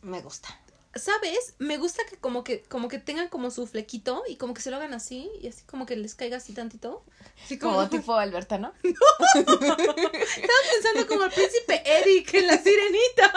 me 0.00 0.22
gusta? 0.22 0.48
¿Sabes? 0.94 1.54
Me 1.58 1.78
gusta 1.78 2.02
que 2.08 2.16
como 2.16 2.44
que 2.44 2.62
como 2.64 2.88
que 2.88 2.98
tengan 2.98 3.28
como 3.28 3.50
su 3.50 3.66
flequito 3.66 4.24
y 4.28 4.36
como 4.36 4.52
que 4.52 4.60
se 4.60 4.70
lo 4.70 4.76
hagan 4.76 4.92
así 4.92 5.30
y 5.40 5.48
así 5.48 5.62
como 5.64 5.86
que 5.86 5.96
les 5.96 6.14
caiga 6.14 6.36
así 6.36 6.52
tantito. 6.52 7.02
Así 7.44 7.58
Como 7.58 7.88
tipo 7.90 8.14
Alberta, 8.14 8.58
¿no? 8.58 8.72
Estaba 8.82 9.48
pensando 10.74 11.06
como 11.08 11.24
el 11.24 11.30
príncipe 11.30 11.82
Eric 11.86 12.34
en 12.34 12.46
la 12.46 12.58
sirenita. 12.58 13.32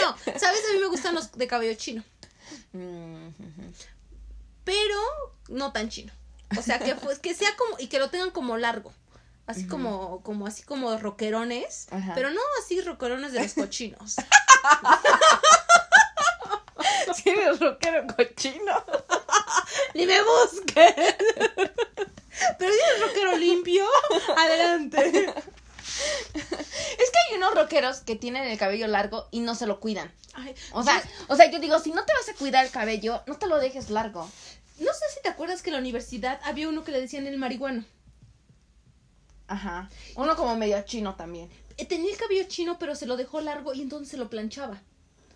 No, 0.00 0.16
¿sabes? 0.38 0.60
A 0.68 0.72
mí 0.74 0.80
me 0.80 0.86
gustan 0.86 1.14
los 1.14 1.30
de 1.32 1.46
cabello 1.46 1.74
chino, 1.74 2.02
pero 4.64 5.00
no 5.48 5.72
tan 5.72 5.88
chino. 5.88 6.12
O 6.58 6.62
sea, 6.62 6.78
que 6.78 6.94
pues 6.96 7.18
que 7.18 7.34
sea 7.34 7.54
como 7.56 7.78
y 7.78 7.86
que 7.86 7.98
lo 7.98 8.10
tengan 8.10 8.30
como 8.30 8.56
largo. 8.56 8.92
Así 9.46 9.66
como 9.66 10.22
como 10.22 10.46
así 10.46 10.62
como 10.62 10.96
rockerones, 10.96 11.86
Ajá. 11.90 12.14
pero 12.14 12.30
no 12.30 12.40
así 12.62 12.80
rockerones 12.80 13.32
de 13.32 13.42
los 13.42 13.54
cochinos. 13.54 14.16
Sí, 17.14 17.30
eres 17.30 17.60
rockero 17.60 18.06
cochino. 18.16 18.84
Ni 19.94 20.06
me 20.06 20.18
busques. 20.22 20.94
Pero 22.58 22.72
si 22.72 22.80
eres 22.80 23.00
rockero 23.00 23.36
limpio, 23.36 23.84
adelante. 24.36 25.32
Es 26.34 27.10
que 27.10 27.18
hay 27.28 27.36
unos 27.36 27.54
rockeros 27.54 28.00
que 28.00 28.16
tienen 28.16 28.44
el 28.44 28.58
cabello 28.58 28.86
largo 28.86 29.28
y 29.30 29.40
no 29.40 29.54
se 29.54 29.66
lo 29.66 29.80
cuidan. 29.80 30.12
Ay, 30.34 30.54
O 30.72 30.82
sea, 30.82 31.02
o 31.28 31.36
sea, 31.36 31.50
yo 31.50 31.58
digo, 31.60 31.78
si 31.78 31.92
no 31.92 32.04
te 32.04 32.12
vas 32.14 32.28
a 32.28 32.38
cuidar 32.38 32.64
el 32.64 32.70
cabello, 32.70 33.22
no 33.26 33.36
te 33.36 33.46
lo 33.46 33.58
dejes 33.58 33.90
largo. 33.90 34.28
no 34.78 34.92
sé 34.92 35.04
si 35.14 35.22
te 35.22 35.28
acuerdas 35.28 35.62
que 35.62 35.70
en 35.70 35.74
la 35.74 35.80
universidad 35.80 36.40
había 36.44 36.68
uno 36.68 36.84
que 36.84 36.92
le 36.92 37.00
decían 37.00 37.26
el 37.26 37.38
marihuano. 37.38 37.84
Ajá. 39.46 39.90
Uno 40.16 40.34
como 40.34 40.56
medio 40.56 40.80
chino 40.82 41.14
también. 41.14 41.50
Eh, 41.82 41.86
Tenía 41.86 42.10
el 42.12 42.16
cabello 42.16 42.44
chino, 42.48 42.78
pero 42.78 42.94
se 42.94 43.06
lo 43.06 43.16
dejó 43.16 43.40
largo 43.40 43.74
y 43.74 43.82
entonces 43.82 44.08
se 44.08 44.16
lo 44.16 44.28
planchaba. 44.30 44.80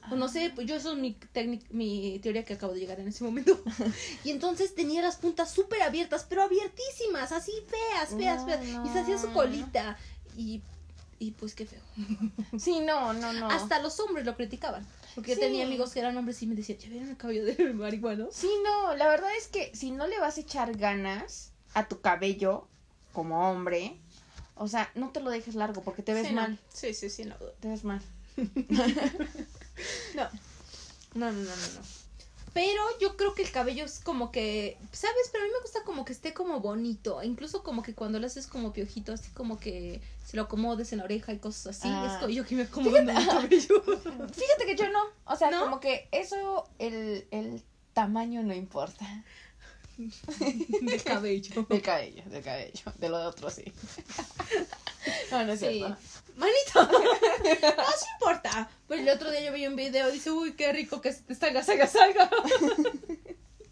O 0.08 0.14
no 0.14 0.28
sé, 0.28 0.52
pues 0.54 0.68
yo 0.68 0.76
eso 0.76 0.92
es 0.92 0.98
mi, 0.98 1.16
técnic- 1.34 1.68
mi 1.70 2.20
teoría 2.22 2.44
que 2.44 2.54
acabo 2.54 2.72
de 2.74 2.78
llegar 2.78 3.00
en 3.00 3.08
ese 3.08 3.24
momento. 3.24 3.60
Y 4.24 4.30
entonces 4.30 4.74
tenía 4.74 5.02
las 5.02 5.16
puntas 5.16 5.50
súper 5.50 5.82
abiertas, 5.82 6.24
pero 6.28 6.42
abiertísimas, 6.42 7.32
así 7.32 7.50
feas, 7.66 8.10
feas, 8.16 8.40
No, 8.42 8.46
feas. 8.46 8.86
Y 8.86 8.92
se 8.92 9.00
hacía 9.00 9.18
su 9.18 9.32
colita. 9.32 9.98
Y, 10.36 10.62
y 11.18 11.32
pues 11.32 11.54
qué 11.56 11.66
feo. 11.66 11.80
Sí, 12.58 12.78
no, 12.80 13.14
no, 13.14 13.32
no. 13.32 13.50
Hasta 13.50 13.80
los 13.80 13.98
hombres 13.98 14.24
lo 14.24 14.36
criticaban. 14.36 14.86
Porque 15.16 15.32
yo 15.34 15.40
tenía 15.40 15.64
amigos 15.64 15.92
que 15.92 15.98
eran 15.98 16.16
hombres 16.16 16.40
y 16.42 16.46
me 16.46 16.54
decían, 16.54 16.78
¿ya 16.78 16.88
vieron 16.88 17.08
el 17.08 17.16
cabello 17.16 17.44
de 17.44 17.56
marihuano? 17.74 18.28
Sí, 18.30 18.50
no, 18.62 18.94
la 18.94 19.08
verdad 19.08 19.30
es 19.36 19.48
que 19.48 19.74
si 19.74 19.90
no 19.90 20.06
le 20.06 20.20
vas 20.20 20.36
a 20.36 20.40
echar 20.40 20.76
ganas 20.76 21.50
a 21.74 21.88
tu 21.88 22.00
cabello 22.00 22.68
como 23.12 23.50
hombre, 23.50 23.98
o 24.56 24.68
sea, 24.68 24.90
no 24.94 25.10
te 25.10 25.20
lo 25.20 25.30
dejes 25.30 25.54
largo 25.54 25.82
porque 25.82 26.02
te 26.02 26.12
ves 26.14 26.26
Sí, 26.28 26.34
no. 26.34 26.40
mal. 26.42 26.58
Sí, 26.72 26.92
sí, 26.94 27.08
sí, 27.10 27.24
no. 27.24 27.36
Te 27.60 27.68
ves 27.68 27.84
mal. 27.84 28.00
No. 30.14 30.28
No, 31.14 31.32
no, 31.32 31.32
no, 31.32 31.44
no, 31.44 31.46
no. 31.74 31.80
Pero 32.54 32.82
yo 33.00 33.16
creo 33.18 33.34
que 33.34 33.42
el 33.42 33.50
cabello 33.50 33.84
es 33.84 34.00
como 34.00 34.32
que, 34.32 34.78
¿sabes? 34.92 35.28
Pero 35.30 35.44
a 35.44 35.46
mí 35.46 35.52
me 35.52 35.60
gusta 35.60 35.82
como 35.84 36.06
que 36.06 36.12
esté 36.14 36.32
como 36.32 36.60
bonito. 36.60 37.22
Incluso 37.22 37.62
como 37.62 37.82
que 37.82 37.94
cuando 37.94 38.18
lo 38.18 38.26
haces 38.26 38.46
como 38.46 38.72
piojito, 38.72 39.12
así 39.12 39.28
como 39.32 39.58
que 39.60 40.00
se 40.24 40.36
lo 40.38 40.44
acomodes 40.44 40.92
en 40.92 40.98
la 40.98 41.04
oreja 41.04 41.34
y 41.34 41.38
cosas 41.38 41.76
así. 41.76 41.88
Ah. 41.90 42.08
Es 42.10 42.16
como 42.18 42.30
yo 42.30 42.46
que 42.46 42.54
me 42.54 42.62
acomodo 42.62 42.96
en 42.96 43.10
el 43.10 43.26
cabello. 43.26 43.82
Fíjate 43.82 44.64
que 44.66 44.76
yo 44.76 44.88
no. 44.90 45.00
O 45.26 45.36
sea, 45.36 45.50
¿No? 45.50 45.60
como 45.64 45.80
que 45.80 46.08
eso, 46.12 46.66
el, 46.78 47.26
el 47.30 47.62
tamaño 47.92 48.42
no 48.42 48.54
importa. 48.54 49.04
Del 49.96 51.02
cabello. 51.02 51.62
Del 51.68 51.82
cabello, 51.82 52.22
del 52.26 52.42
cabello. 52.42 52.92
De 52.98 53.08
lo 53.08 53.18
de 53.18 53.26
otro 53.26 53.50
sí. 53.50 53.64
No, 55.30 55.44
no 55.44 55.52
es 55.52 55.60
Sí. 55.60 55.66
cierto. 55.68 55.96
Manito. 56.36 56.82
No, 57.76 57.84
sí 57.84 58.06
importa. 58.14 58.68
Pues 58.88 59.00
el 59.00 59.08
otro 59.08 59.30
día 59.30 59.40
yo 59.42 59.52
vi 59.52 59.66
un 59.66 59.76
video 59.76 60.08
y 60.08 60.12
dice, 60.12 60.30
uy, 60.30 60.52
qué 60.54 60.72
rico 60.72 61.00
que 61.00 61.12
se 61.12 61.34
salga, 61.34 61.62
salga, 61.62 61.86
salga. 61.86 62.30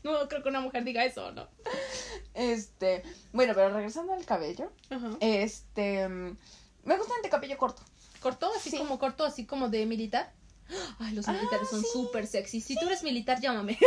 No 0.04 0.28
creo 0.28 0.42
que 0.42 0.48
una 0.50 0.60
mujer 0.60 0.84
diga 0.84 1.02
eso, 1.04 1.32
¿no? 1.32 1.48
Este, 2.34 3.02
bueno, 3.32 3.54
pero 3.54 3.70
regresando 3.70 4.12
al 4.12 4.26
cabello, 4.26 4.70
Ajá. 4.90 5.12
este, 5.20 6.06
mm, 6.06 6.36
me 6.84 6.98
gusta 6.98 7.14
el 7.16 7.22
de 7.22 7.30
cabello 7.30 7.56
corto. 7.56 7.80
Cortó, 8.20 8.52
así 8.54 8.68
Sí. 8.70 8.76
como 8.76 8.98
cortó, 8.98 9.24
así 9.24 9.46
como 9.46 9.70
de 9.70 9.86
militar. 9.86 10.30
Ay, 10.98 11.14
los 11.14 11.26
Ah, 11.26 11.32
militares 11.32 11.70
son 11.70 11.80
sí. 11.80 11.88
súper 11.90 12.26
sexy. 12.26 12.60
Si 12.60 12.74
tú 12.76 12.84
eres 12.86 13.02
militar, 13.02 13.40
llámame. 13.40 13.78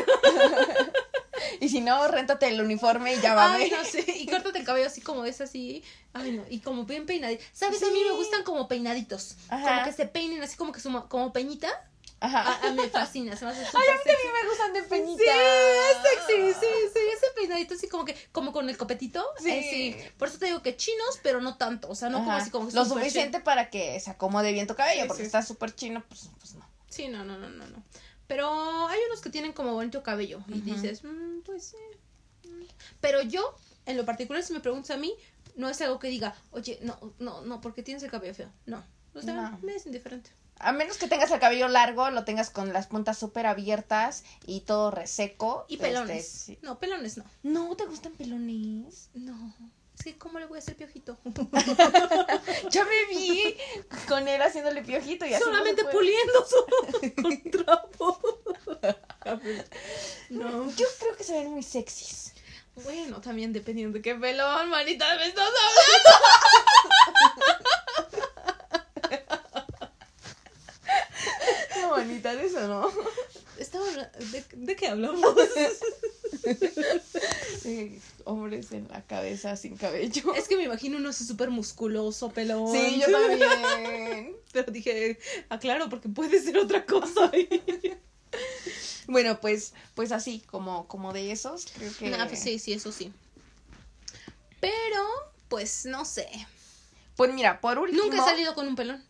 Y 1.61 1.69
si 1.69 1.81
no, 1.81 2.07
réntate 2.07 2.47
el 2.47 2.61
uniforme 2.61 3.13
y 3.15 3.21
llámame. 3.21 3.63
Ay, 3.65 3.71
no 3.71 3.83
sé. 3.83 4.03
Y 4.17 4.25
córtate 4.27 4.59
el 4.59 4.65
cabello 4.65 4.87
así 4.87 5.01
como 5.01 5.25
es 5.25 5.41
así. 5.41 5.83
Ay, 6.13 6.31
no. 6.33 6.43
Y 6.49 6.59
como 6.59 6.85
bien 6.85 7.05
peinadito. 7.05 7.43
¿Sabes? 7.53 7.81
A 7.83 7.87
mí 7.87 8.03
me 8.03 8.11
gustan 8.11 8.43
como 8.43 8.67
peinaditos. 8.67 9.35
Ajá. 9.49 9.69
Como 9.69 9.83
que 9.85 9.93
se 9.93 10.05
peinen 10.07 10.41
así 10.43 10.55
como 10.57 10.71
que 10.71 10.79
su, 10.79 10.91
como 11.09 11.33
peñita. 11.33 11.69
Ajá. 12.19 12.41
A, 12.41 12.67
a 12.67 12.71
mí 12.71 12.77
me 12.81 12.89
fascina. 12.89 13.35
Se 13.37 13.45
me 13.45 13.51
hace 13.51 13.61
Ay, 13.77 13.87
a 13.89 13.93
mí 13.93 14.01
también 14.05 14.33
me 14.41 14.49
gustan 14.49 14.73
de 14.73 14.81
peñita. 14.83 15.23
Sí, 15.23 15.29
es 15.29 15.97
sexy, 16.01 16.53
sí, 16.59 16.67
sí, 16.93 16.99
ese 17.13 17.25
peinadito 17.35 17.75
así 17.75 17.87
como 17.87 18.05
que, 18.05 18.15
como 18.31 18.51
con 18.51 18.67
el 18.69 18.77
copetito. 18.77 19.23
Sí. 19.39 19.51
eh, 19.51 19.67
sí. 20.03 20.09
Por 20.17 20.27
eso 20.27 20.39
te 20.39 20.47
digo 20.47 20.61
que 20.63 20.75
chinos, 20.75 21.19
pero 21.21 21.41
no 21.41 21.57
tanto. 21.57 21.89
O 21.89 21.95
sea, 21.95 22.09
no 22.09 22.19
como 22.19 22.31
así 22.31 22.49
como 22.49 22.67
que 22.69 22.73
Lo 22.73 22.85
suficiente 22.85 23.39
para 23.39 23.69
que 23.69 23.99
se 23.99 24.09
acomode 24.09 24.51
bien 24.51 24.65
tu 24.67 24.75
cabello, 24.75 25.03
Sí, 25.03 25.07
porque 25.07 25.23
sí. 25.23 25.27
está 25.27 25.43
súper 25.43 25.75
chino, 25.75 26.03
pues, 26.07 26.29
pues 26.39 26.55
no. 26.55 26.67
Sí, 26.89 27.07
no, 27.07 27.23
no, 27.23 27.37
no, 27.37 27.49
no, 27.49 27.67
no. 27.67 27.83
Pero 28.27 28.87
hay 28.87 28.99
unos 29.07 29.21
que 29.21 29.29
tienen 29.29 29.53
como 29.53 29.73
bonito 29.73 30.03
cabello 30.03 30.41
y 30.49 30.61
dices, 30.61 31.03
"Mm, 31.03 31.41
pues 31.45 31.63
sí. 31.73 32.47
Mm". 32.49 32.63
Pero 33.01 33.21
yo, 33.21 33.55
en 33.85 33.97
lo 33.97 34.05
particular, 34.05 34.43
si 34.43 34.53
me 34.53 34.59
preguntas 34.59 34.91
a 34.91 34.97
mí, 34.99 35.13
no 35.55 35.69
es 35.69 35.81
algo 35.81 35.97
que 35.99 36.07
diga, 36.09 36.35
oye, 36.51 36.77
no, 36.83 36.99
no, 37.19 37.41
no, 37.41 37.61
porque 37.61 37.83
tienes 37.83 38.03
el 38.03 38.11
cabello 38.11 38.33
feo. 38.35 38.51
No. 38.65 38.83
O 39.13 39.21
sea, 39.21 39.33
No. 39.51 39.59
me 39.63 39.75
es 39.75 39.85
indiferente. 39.85 40.29
A 40.59 40.71
menos 40.71 40.97
que 40.97 41.07
tengas 41.07 41.29
el 41.31 41.39
cabello 41.39 41.67
largo, 41.67 42.09
lo 42.09 42.23
tengas 42.25 42.49
con 42.49 42.73
las 42.73 42.87
puntas 42.87 43.17
súper 43.17 43.45
abiertas 43.45 44.23
y 44.45 44.61
todo 44.61 44.89
reseco. 44.91 45.65
Y 45.69 45.75
este, 45.75 45.87
pelones. 45.87 46.27
sí. 46.27 46.59
No, 46.63 46.79
pelones 46.79 47.17
no. 47.17 47.23
¿No 47.43 47.75
te 47.75 47.85
gustan 47.85 48.13
pelones? 48.13 49.09
No. 49.13 49.55
Que, 50.07 50.17
¿cómo 50.17 50.39
le 50.39 50.45
voy 50.45 50.57
a 50.57 50.59
hacer 50.59 50.77
piojito? 50.77 51.17
Ya 52.71 52.85
me 52.85 53.05
vi 53.09 53.57
con 54.07 54.25
él 54.25 54.41
haciéndole 54.41 54.81
piojito 54.81 55.25
y 55.25 55.33
así. 55.33 55.43
no 55.43 55.51
Solamente 55.51 55.81
puede. 55.83 55.95
puliendo 55.97 56.45
su 56.47 56.65
con 57.21 57.51
trapo. 57.51 58.17
no. 60.29 60.71
Yo 60.77 60.85
creo 60.97 61.17
que 61.17 61.25
se 61.25 61.33
ven 61.33 61.51
muy 61.51 61.61
sexys. 61.61 62.33
Bueno, 62.85 63.19
también 63.19 63.51
dependiendo 63.51 63.97
de 63.97 64.01
qué 64.01 64.15
pelón, 64.15 64.69
manita, 64.69 65.13
me 65.17 65.27
estás 65.27 65.49
Qué 71.73 71.85
bonita 71.85 72.33
de 72.33 72.45
eso, 72.45 72.65
¿no? 72.67 72.89
¿De, 74.31 74.45
¿De 74.53 74.75
qué 74.75 74.87
hablamos? 74.87 75.35
Sí, 77.61 77.99
hombres 78.23 78.71
en 78.71 78.87
la 78.89 79.01
cabeza 79.01 79.55
sin 79.57 79.75
cabello. 79.75 80.33
Es 80.35 80.47
que 80.47 80.55
me 80.55 80.63
imagino 80.63 80.97
uno 80.97 81.09
así 81.09 81.25
súper 81.25 81.49
musculoso, 81.49 82.29
pelón. 82.29 82.71
Sí, 82.71 83.01
yo 83.01 83.11
también. 83.11 84.35
Pero 84.53 84.71
dije, 84.71 85.19
aclaro, 85.49 85.89
porque 85.89 86.09
puede 86.09 86.41
ser 86.41 86.57
otra 86.57 86.85
cosa. 86.85 87.31
Bueno, 89.09 89.39
pues, 89.39 89.73
pues 89.95 90.11
así, 90.11 90.43
como, 90.47 90.85
como 90.89 91.13
de 91.13 91.31
esos, 91.31 91.65
creo 91.73 91.91
que. 91.97 92.13
Ah, 92.13 92.25
pues 92.27 92.41
sí, 92.41 92.59
sí, 92.59 92.73
eso 92.73 92.91
sí. 92.91 93.13
Pero, 94.59 95.07
pues 95.47 95.85
no 95.85 96.03
sé. 96.03 96.27
Pues 97.15 97.33
mira, 97.33 97.61
por 97.61 97.79
último. 97.79 98.03
Nunca 98.03 98.17
he 98.17 98.19
salido 98.19 98.53
con 98.53 98.67
un 98.67 98.75
pelón. 98.75 99.01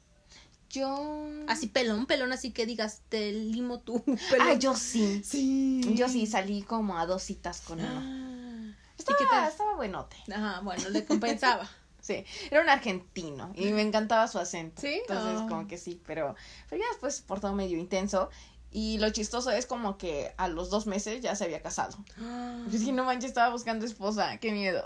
Yo. 0.69 1.25
Así 1.47 1.67
pelón, 1.67 2.05
pelón, 2.05 2.31
así 2.33 2.51
que 2.51 2.65
digas, 2.65 3.01
te 3.09 3.31
limo 3.31 3.81
pelón. 3.85 4.03
Ah, 4.41 4.53
yo 4.53 4.75
sí. 4.75 5.21
sí. 5.23 5.81
Yo 5.95 6.09
sí 6.09 6.25
salí 6.27 6.61
como 6.61 6.97
a 6.97 7.05
dos 7.05 7.23
citas 7.23 7.61
con 7.61 7.79
uno. 7.79 7.89
Ah. 7.89 8.73
¿Y 8.97 8.99
Estaba, 9.01 9.17
qué 9.19 9.25
tal? 9.29 9.47
estaba 9.49 9.75
buenote. 9.75 10.17
Ajá, 10.33 10.59
bueno, 10.61 10.89
le 10.89 11.05
compensaba. 11.05 11.69
Sí, 11.99 12.23
era 12.51 12.61
un 12.61 12.69
argentino 12.69 13.51
y 13.53 13.65
me 13.73 13.81
encantaba 13.81 14.29
su 14.29 14.39
acento. 14.39 14.79
¿Sí? 14.81 15.01
Entonces, 15.09 15.41
Ah. 15.41 15.45
como 15.49 15.67
que 15.67 15.77
sí, 15.77 16.01
pero, 16.05 16.35
pero 16.69 16.81
ya 16.81 16.87
después 16.89 17.15
se 17.17 17.23
portó 17.23 17.51
medio 17.53 17.77
intenso. 17.77 18.29
Y 18.71 18.97
lo 18.99 19.09
chistoso 19.09 19.51
es 19.51 19.65
como 19.65 19.97
que 19.97 20.31
a 20.37 20.47
los 20.47 20.69
dos 20.69 20.87
meses 20.87 21.19
ya 21.21 21.35
se 21.35 21.43
había 21.43 21.61
casado. 21.61 21.97
Yo 22.17 22.69
dije, 22.69 22.93
no 22.93 23.03
manches, 23.03 23.31
estaba 23.31 23.49
buscando 23.49 23.85
esposa, 23.85 24.37
qué 24.37 24.53
miedo. 24.53 24.83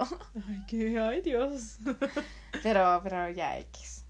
Ay, 0.48 0.64
qué, 0.68 0.98
ay, 1.00 1.22
Dios. 1.22 1.76
Pero, 2.64 3.02
pero 3.04 3.30
ya 3.30 3.60
X. 3.60 4.01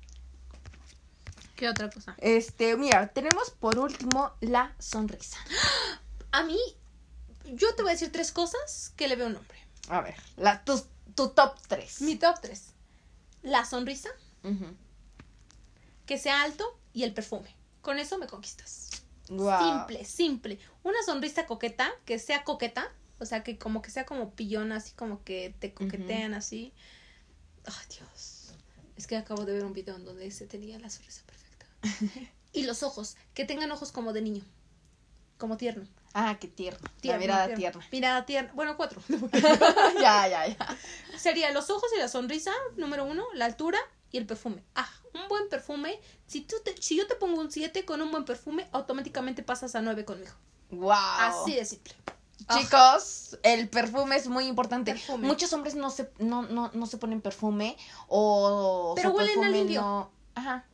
¿Qué 1.61 1.69
otra 1.69 1.91
cosa? 1.91 2.15
Este, 2.17 2.75
mira, 2.75 3.05
tenemos 3.09 3.51
por 3.51 3.77
último 3.77 4.31
la 4.41 4.73
sonrisa. 4.79 5.37
A 6.31 6.41
mí, 6.41 6.57
yo 7.53 7.75
te 7.75 7.83
voy 7.83 7.91
a 7.91 7.93
decir 7.93 8.11
tres 8.11 8.31
cosas 8.31 8.91
que 8.95 9.07
le 9.07 9.15
veo 9.15 9.27
un 9.27 9.35
hombre. 9.35 9.59
A 9.87 10.01
ver, 10.01 10.15
la, 10.37 10.65
tu, 10.65 10.83
tu 11.13 11.29
top 11.29 11.59
3. 11.67 12.01
Mi 12.01 12.15
top 12.15 12.41
tres. 12.41 12.71
La 13.43 13.63
sonrisa, 13.63 14.09
que 16.07 16.17
sea 16.17 16.41
alto 16.41 16.79
y 16.93 17.03
el 17.03 17.13
perfume. 17.13 17.55
Con 17.81 17.99
eso 17.99 18.17
me 18.17 18.25
conquistas. 18.25 18.89
Simple, 19.27 20.03
simple. 20.03 20.59
Una 20.81 21.03
sonrisa 21.05 21.45
coqueta, 21.45 21.91
que 22.05 22.17
sea 22.17 22.43
coqueta. 22.43 22.91
O 23.19 23.25
sea, 23.25 23.43
que 23.43 23.59
como 23.59 23.83
que 23.83 23.91
sea 23.91 24.07
como 24.07 24.31
pillona, 24.31 24.77
así 24.77 24.93
como 24.93 25.23
que 25.23 25.53
te 25.59 25.75
coquetean 25.75 26.33
así. 26.33 26.73
Ay, 27.65 27.85
Dios. 27.99 28.55
Es 28.95 29.05
que 29.05 29.15
acabo 29.15 29.45
de 29.45 29.53
ver 29.53 29.63
un 29.63 29.73
video 29.73 29.95
en 29.95 30.05
donde 30.05 30.31
se 30.31 30.47
tenía 30.47 30.79
la 30.79 30.89
sonrisa 30.89 31.21
perfecta. 31.23 31.40
Y 32.53 32.63
los 32.63 32.83
ojos, 32.83 33.15
que 33.33 33.45
tengan 33.45 33.71
ojos 33.71 33.93
como 33.93 34.11
de 34.11 34.21
niño, 34.21 34.43
como 35.37 35.55
tierno. 35.55 35.87
Ah, 36.13 36.35
qué 36.37 36.49
tierno. 36.49 36.85
tierno 36.99 37.17
la 37.19 37.21
mirada 37.21 37.45
tierno. 37.55 37.79
tierna. 37.79 37.87
Mirada 37.93 38.25
tierna. 38.25 38.51
Bueno, 38.53 38.75
cuatro. 38.75 39.01
ya, 40.01 40.27
ya, 40.27 40.47
ya. 40.47 40.77
Sería 41.17 41.51
los 41.51 41.69
ojos 41.69 41.89
y 41.95 41.99
la 41.99 42.09
sonrisa, 42.09 42.51
número 42.75 43.05
uno, 43.05 43.23
la 43.35 43.45
altura 43.45 43.79
y 44.11 44.17
el 44.17 44.25
perfume. 44.25 44.63
Ah, 44.75 44.89
un 45.13 45.29
buen 45.29 45.47
perfume. 45.47 45.97
Si, 46.27 46.41
tú 46.41 46.57
te- 46.65 46.75
si 46.81 46.97
yo 46.97 47.07
te 47.07 47.15
pongo 47.15 47.39
un 47.39 47.49
7 47.49 47.85
con 47.85 48.01
un 48.01 48.11
buen 48.11 48.25
perfume, 48.25 48.67
automáticamente 48.73 49.43
pasas 49.43 49.73
a 49.75 49.81
9 49.81 50.03
conmigo. 50.03 50.33
Wow. 50.71 50.91
Así 50.91 51.55
de 51.55 51.63
simple. 51.63 51.93
Chicos, 52.49 53.37
el 53.43 53.69
perfume 53.69 54.17
es 54.17 54.27
muy 54.27 54.45
importante. 54.47 54.91
Perfume. 54.91 55.25
Muchos 55.25 55.53
hombres 55.53 55.75
no 55.75 55.89
se, 55.89 56.11
no, 56.19 56.41
no, 56.41 56.69
no 56.73 56.85
se 56.85 56.97
ponen 56.97 57.21
perfume 57.21 57.77
o 58.07 58.93
Pero 58.97 59.11
huelen 59.11 59.43
a 59.43 59.49
limpio. 59.49 59.81
no- 59.81 60.11
Ajá. 60.35 60.65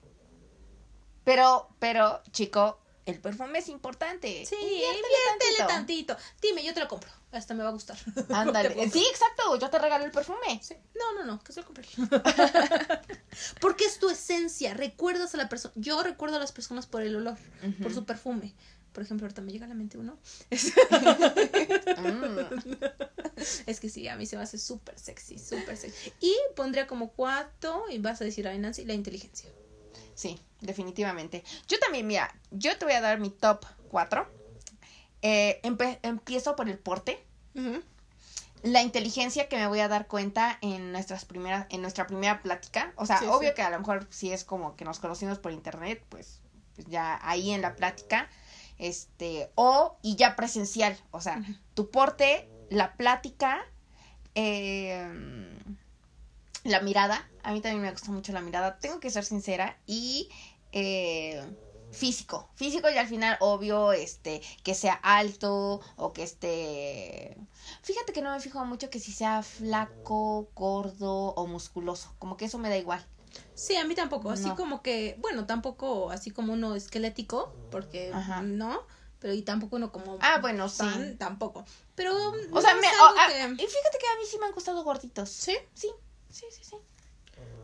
Pero, 1.28 1.68
pero, 1.80 2.24
chico, 2.32 2.80
el 3.06 3.20
perfume 3.20 3.60
es 3.60 3.68
importante. 3.68 4.46
Sí, 4.46 4.56
Inviértele 4.56 4.96
inviértele 4.96 5.58
tantito. 5.58 6.16
tantito. 6.16 6.18
Dime, 6.42 6.64
yo 6.64 6.74
te 6.74 6.80
lo 6.80 6.88
compro. 6.88 7.10
Hasta 7.34 7.54
me 7.54 7.64
va 7.64 7.70
a 7.70 7.74
gustar. 7.74 7.98
Ándale. 8.30 8.90
Sí, 8.90 9.06
exacto. 9.12 9.60
Yo 9.60 9.70
te 9.70 9.78
regalo 9.78 10.06
el 10.06 10.12
perfume. 10.12 10.62
Sí. 10.64 10.74
No, 10.96 11.16
no, 11.16 11.26
no, 11.26 11.44
que 11.44 11.52
se 11.52 11.60
lo 11.60 11.66
compre. 11.66 11.86
Porque 13.60 13.84
es 13.84 14.00
tu 14.00 14.10
esencia. 14.10 14.74
Recuerdas 14.74 15.34
a 15.34 15.38
la 15.38 15.50
persona. 15.50 15.74
Yo 15.76 16.02
recuerdo 16.02 16.38
a 16.38 16.40
las 16.40 16.54
personas 16.54 16.88
por 16.88 17.02
el 17.02 17.14
olor, 17.14 17.38
por 17.82 17.94
su 17.94 18.06
perfume. 18.06 18.56
Por 18.94 19.04
ejemplo, 19.04 19.26
ahorita 19.26 19.42
me 19.42 19.52
llega 19.52 19.66
a 19.66 19.70
la 19.70 19.76
mente 19.76 19.98
uno. 19.98 20.18
Es 23.68 23.82
que 23.82 23.90
sí, 23.90 24.08
a 24.08 24.16
mí 24.16 24.26
se 24.26 24.38
me 24.38 24.44
hace 24.44 24.58
súper 24.58 24.98
sexy, 24.98 25.38
súper 25.38 25.76
sexy. 25.76 26.14
Y 26.22 26.34
pondría 26.56 26.88
como 26.88 27.12
cuatro, 27.12 27.84
y 27.92 28.00
vas 28.00 28.22
a 28.22 28.24
decir, 28.24 28.48
ay, 28.48 28.58
Nancy, 28.58 28.86
la 28.86 28.94
inteligencia. 28.94 29.50
Sí, 30.18 30.40
definitivamente. 30.62 31.44
Yo 31.68 31.78
también, 31.78 32.08
mira, 32.08 32.34
yo 32.50 32.76
te 32.80 32.86
voy 32.86 32.96
a 32.96 33.02
dar 33.02 33.20
mi 33.20 33.30
top 33.30 33.64
4. 33.92 34.28
empiezo 35.22 36.56
por 36.56 36.68
el 36.68 36.80
porte. 36.80 37.24
La 38.64 38.82
inteligencia 38.82 39.48
que 39.48 39.58
me 39.58 39.68
voy 39.68 39.80
a 39.80 39.88
dar 39.88 40.08
cuenta 40.08 40.58
en 40.62 40.92
nuestras 40.92 41.26
primeras, 41.26 41.68
en 41.70 41.84
nuestra 41.84 42.08
primera 42.08 42.42
plática. 42.42 42.94
O 42.96 43.06
sea, 43.06 43.20
Sí, 43.20 43.26
obvio 43.28 43.50
sí. 43.50 43.56
que 43.56 43.62
a 43.62 43.70
lo 43.70 43.78
mejor 43.78 44.08
si 44.10 44.34
es 44.34 44.44
como 44.44 44.76
que 44.76 44.86
nos 44.86 44.98
conocimos 45.00 45.38
por 45.38 45.52
internet, 45.52 46.04
pues, 46.10 46.42
pues 46.76 46.88
ya 46.88 47.20
ahí 47.22 47.52
en 47.52 47.62
la 47.62 47.76
plática. 47.76 48.28
Este, 48.80 49.52
o 49.54 49.98
y 50.02 50.16
ya 50.16 50.36
presencial. 50.36 50.98
O 51.12 51.22
sea, 51.22 51.44
tu 51.76 51.92
porte, 51.92 52.50
la 52.72 52.94
plática, 52.98 53.64
eh, 54.34 55.08
la 56.68 56.82
mirada. 56.82 57.30
A 57.44 57.52
mí 57.52 57.62
también 57.62 57.82
me 57.82 57.92
gusta 57.92 58.12
mucho 58.12 58.32
la 58.34 58.42
mirada. 58.42 58.80
Tengo 58.80 59.00
que 59.00 59.10
ser 59.10 59.24
sincera. 59.26 59.78
Y 59.86 60.30
eh, 60.72 61.44
físico. 61.92 62.50
Físico 62.56 62.90
y 62.90 62.98
al 62.98 63.08
final, 63.08 63.38
obvio, 63.40 63.94
este, 63.94 64.42
que 64.64 64.74
sea 64.76 64.94
alto 64.94 65.82
o 65.96 66.14
que 66.14 66.24
esté. 66.24 67.38
Fíjate 67.82 68.14
que 68.14 68.22
no 68.22 68.32
me 68.34 68.40
fijo 68.40 68.64
mucho 68.66 68.90
que 68.90 69.00
si 69.00 69.12
sea 69.12 69.42
flaco, 69.44 70.50
gordo 70.54 71.30
o 71.36 71.48
musculoso. 71.48 72.14
Como 72.20 72.38
que 72.38 72.46
eso 72.46 72.58
me 72.58 72.70
da 72.70 72.78
igual. 72.78 73.06
Sí, 73.54 73.76
a 73.76 73.86
mí 73.86 73.96
tampoco. 73.96 74.30
Así 74.32 74.48
No. 74.48 74.56
como 74.56 74.82
que, 74.82 75.16
bueno, 75.20 75.46
tampoco 75.46 76.10
así 76.12 76.32
como 76.32 76.54
uno 76.54 76.76
esquelético, 76.76 77.54
porque 77.72 78.12
Ajá. 78.14 78.42
no, 78.42 78.82
pero 79.20 79.34
y 79.34 79.42
tampoco 79.42 79.76
uno 79.76 79.92
como 79.92 80.18
Ah, 80.22 80.40
bueno, 80.42 80.68
sí. 80.70 80.86
tampoco. 81.20 81.64
Pero, 81.96 82.14
O 82.52 82.62
sea, 82.62 82.76
me, 82.76 82.88
o- 82.88 83.16
ah, 83.18 83.28
que- 83.28 83.64
y 83.64 83.68
fíjate 83.68 83.98
que 84.00 84.08
a 84.08 84.20
mí 84.20 84.26
sí 84.30 84.38
me 84.40 84.46
han 84.48 84.52
gustado 84.54 84.84
gorditos. 84.84 85.30
¿Sí? 85.30 85.56
Sí, 85.74 85.90
sí, 86.32 86.46
sí, 86.52 86.62
sí. 86.64 86.76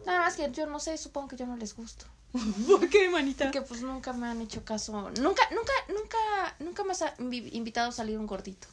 Nada 0.05 0.19
más 0.19 0.35
que 0.35 0.51
yo 0.51 0.65
no 0.67 0.79
sé, 0.79 0.97
supongo 0.97 1.29
que 1.29 1.37
yo 1.37 1.45
no 1.45 1.55
les 1.57 1.75
gusto. 1.75 2.05
¿Por 2.67 2.89
qué, 2.89 3.09
manita? 3.09 3.51
Que 3.51 3.61
pues 3.61 3.81
nunca 3.81 4.11
me 4.13 4.27
han 4.27 4.41
hecho 4.41 4.65
caso. 4.65 5.09
Nunca, 5.21 5.43
nunca, 5.51 5.73
nunca, 5.89 6.55
nunca 6.59 6.83
me 6.83 6.91
has 6.91 7.01
invi- 7.19 7.49
invitado 7.53 7.89
a 7.89 7.91
salir 7.91 8.17
un 8.17 8.27
gordito. 8.27 8.67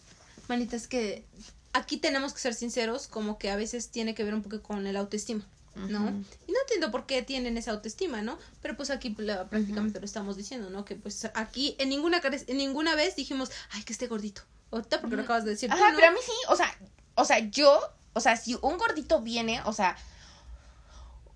Manita, 0.49 0.77
es 0.77 0.89
que 0.89 1.25
aquí 1.73 1.99
tenemos 1.99 2.33
que 2.33 2.41
ser 2.41 2.55
sinceros, 2.55 3.07
como 3.07 3.39
que 3.39 3.51
a 3.51 3.57
veces 3.57 3.91
tiene 3.91 4.15
que 4.15 4.25
ver 4.25 4.35
un 4.35 4.43
poco 4.43 4.61
con 4.63 4.87
el 4.87 4.97
autoestima, 4.97 5.47
¿no? 5.77 6.09
Y 6.49 6.53
no 6.53 6.59
entiendo 6.63 6.91
por 6.91 7.07
qué 7.07 7.23
tienen 7.23 7.57
esa 7.59 7.71
autoestima, 7.71 8.23
¿no? 8.23 8.39
Pero 8.61 8.77
pues 8.77 8.91
aquí 8.91 9.15
la- 9.19 9.49
prácticamente 9.49 10.01
lo 10.01 10.07
estamos 10.07 10.37
diciendo, 10.37 10.69
¿no? 10.71 10.85
Que 10.85 10.97
pues 10.97 11.27
aquí 11.35 11.77
en 11.79 11.91
ninguna, 11.91 12.21
en 12.25 12.57
ninguna 12.57 12.97
vez 12.97 13.15
dijimos, 13.15 13.51
ay, 13.71 13.85
que 13.85 13.93
esté 13.93 14.09
gordito. 14.09 14.43
Ahorita 14.73 15.01
porque 15.01 15.17
lo 15.17 15.23
acabas 15.23 15.45
de 15.45 15.51
decir 15.51 15.71
tú, 15.71 15.77
Ajá, 15.77 15.91
¿no? 15.91 15.97
pero 15.99 16.09
a 16.09 16.13
mí 16.13 16.19
sí, 16.25 16.33
o 16.49 16.57
sea, 16.57 16.77
o 17.15 17.25
sea, 17.25 17.39
yo, 17.51 17.81
o 18.13 18.21
sea, 18.21 18.37
si 18.37 18.57
un 18.63 18.79
gordito 18.79 19.21
viene, 19.21 19.61
o 19.65 19.73
sea, 19.73 19.97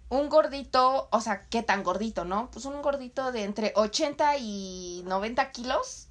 un 0.08 0.28
gordito, 0.28 1.08
o 1.10 1.20
sea, 1.20 1.46
¿qué 1.48 1.62
tan 1.62 1.82
gordito, 1.82 2.24
no? 2.24 2.50
Pues 2.50 2.64
un 2.66 2.80
gordito 2.82 3.32
de 3.32 3.44
entre 3.44 3.72
80 3.74 4.36
y 4.38 5.02
90 5.06 5.50
kilos, 5.52 6.06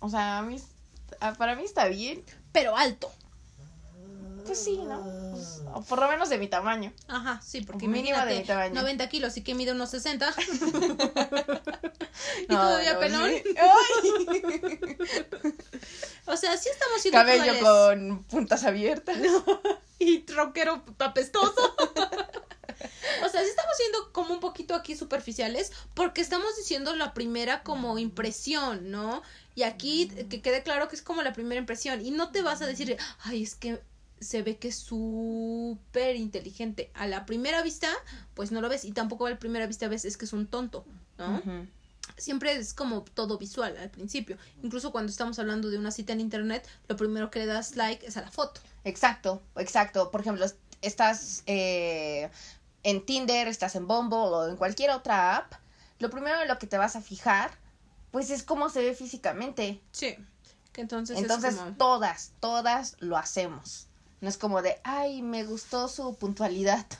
o 0.00 0.08
sea, 0.08 0.38
a 0.38 0.42
mí, 0.42 0.60
a- 1.20 1.34
para 1.34 1.54
mí 1.56 1.64
está 1.64 1.86
bien. 1.86 2.24
Pero 2.52 2.76
alto. 2.76 3.10
Pues 4.44 4.62
sí, 4.62 4.78
¿no? 4.78 5.02
Pues, 5.32 5.62
por 5.88 6.00
lo 6.00 6.08
menos 6.08 6.28
de 6.28 6.38
mi 6.38 6.46
tamaño. 6.48 6.92
Ajá, 7.08 7.40
sí, 7.44 7.62
porque 7.62 7.88
Mínimo 7.88 8.18
de 8.24 8.38
mi 8.38 8.44
tamaño. 8.44 8.74
90 8.74 9.08
kilos 9.08 9.36
y 9.36 9.42
que 9.42 9.54
mide 9.56 9.72
unos 9.72 9.90
60. 9.90 10.32
y 12.48 12.52
No, 12.52 12.60
todavía 12.60 12.94
no, 12.94 13.00
pelón. 13.00 13.30
sí. 13.30 13.42
O 16.28 16.36
sea, 16.36 16.56
sí 16.56 16.68
estamos 16.70 17.00
siendo 17.02 17.18
Cabello 17.20 17.42
crueles. 17.44 17.62
con 17.62 18.24
puntas 18.24 18.64
abiertas. 18.64 19.16
Y 20.06 20.20
troquero 20.20 20.84
apestoso. 20.98 21.74
o 23.24 23.28
sea, 23.28 23.42
sí 23.42 23.48
estamos 23.48 23.76
siendo 23.76 24.12
como 24.12 24.34
un 24.34 24.40
poquito 24.40 24.74
aquí 24.74 24.94
superficiales 24.94 25.72
porque 25.94 26.20
estamos 26.20 26.56
diciendo 26.56 26.94
la 26.94 27.12
primera 27.12 27.62
como 27.64 27.98
impresión, 27.98 28.90
¿no? 28.90 29.22
Y 29.54 29.64
aquí 29.64 30.08
que 30.08 30.40
quede 30.42 30.62
claro 30.62 30.88
que 30.88 30.96
es 30.96 31.02
como 31.02 31.22
la 31.22 31.32
primera 31.32 31.58
impresión 31.58 32.04
y 32.04 32.12
no 32.12 32.30
te 32.30 32.42
vas 32.42 32.62
a 32.62 32.66
decir, 32.66 32.96
ay, 33.24 33.42
es 33.42 33.56
que 33.56 33.80
se 34.20 34.42
ve 34.42 34.56
que 34.58 34.68
es 34.68 34.76
súper 34.76 36.16
inteligente. 36.16 36.90
A 36.94 37.06
la 37.06 37.26
primera 37.26 37.62
vista, 37.62 37.88
pues 38.34 38.52
no 38.52 38.60
lo 38.60 38.68
ves 38.68 38.84
y 38.84 38.92
tampoco 38.92 39.26
a 39.26 39.30
la 39.30 39.38
primera 39.38 39.66
vista 39.66 39.88
ves 39.88 40.04
es 40.04 40.16
que 40.16 40.24
es 40.24 40.32
un 40.32 40.46
tonto, 40.46 40.86
¿no? 41.18 41.42
Siempre 42.16 42.52
es 42.56 42.74
como 42.74 43.02
todo 43.02 43.38
visual 43.38 43.76
al 43.76 43.90
principio. 43.90 44.36
Incluso 44.62 44.92
cuando 44.92 45.10
estamos 45.10 45.38
hablando 45.38 45.70
de 45.70 45.78
una 45.78 45.90
cita 45.90 46.12
en 46.12 46.20
internet, 46.20 46.66
lo 46.88 46.96
primero 46.96 47.30
que 47.30 47.40
le 47.40 47.46
das 47.46 47.76
like 47.76 48.06
es 48.06 48.16
a 48.16 48.22
la 48.22 48.30
foto. 48.30 48.60
Exacto, 48.84 49.42
exacto. 49.56 50.10
Por 50.10 50.20
ejemplo, 50.20 50.44
est- 50.44 50.56
estás 50.82 51.42
eh, 51.46 52.30
en 52.82 53.04
Tinder, 53.04 53.48
estás 53.48 53.74
en 53.76 53.86
Bumble 53.86 54.18
o 54.18 54.48
en 54.48 54.56
cualquier 54.56 54.90
otra 54.90 55.36
app. 55.36 55.52
Lo 55.98 56.10
primero 56.10 56.40
en 56.40 56.48
lo 56.48 56.58
que 56.58 56.66
te 56.66 56.78
vas 56.78 56.94
a 56.96 57.00
fijar, 57.00 57.50
pues 58.10 58.30
es 58.30 58.42
cómo 58.42 58.68
se 58.68 58.80
ve 58.82 58.94
físicamente. 58.94 59.80
Sí. 59.92 60.16
Entonces, 60.74 61.16
Entonces, 61.18 61.54
es 61.54 61.60
como... 61.60 61.72
todas, 61.76 62.32
todas 62.40 62.96
lo 63.00 63.16
hacemos. 63.16 63.86
No 64.20 64.28
es 64.28 64.36
como 64.36 64.60
de, 64.62 64.78
ay, 64.84 65.22
me 65.22 65.44
gustó 65.44 65.88
su 65.88 66.14
puntualidad. 66.16 66.86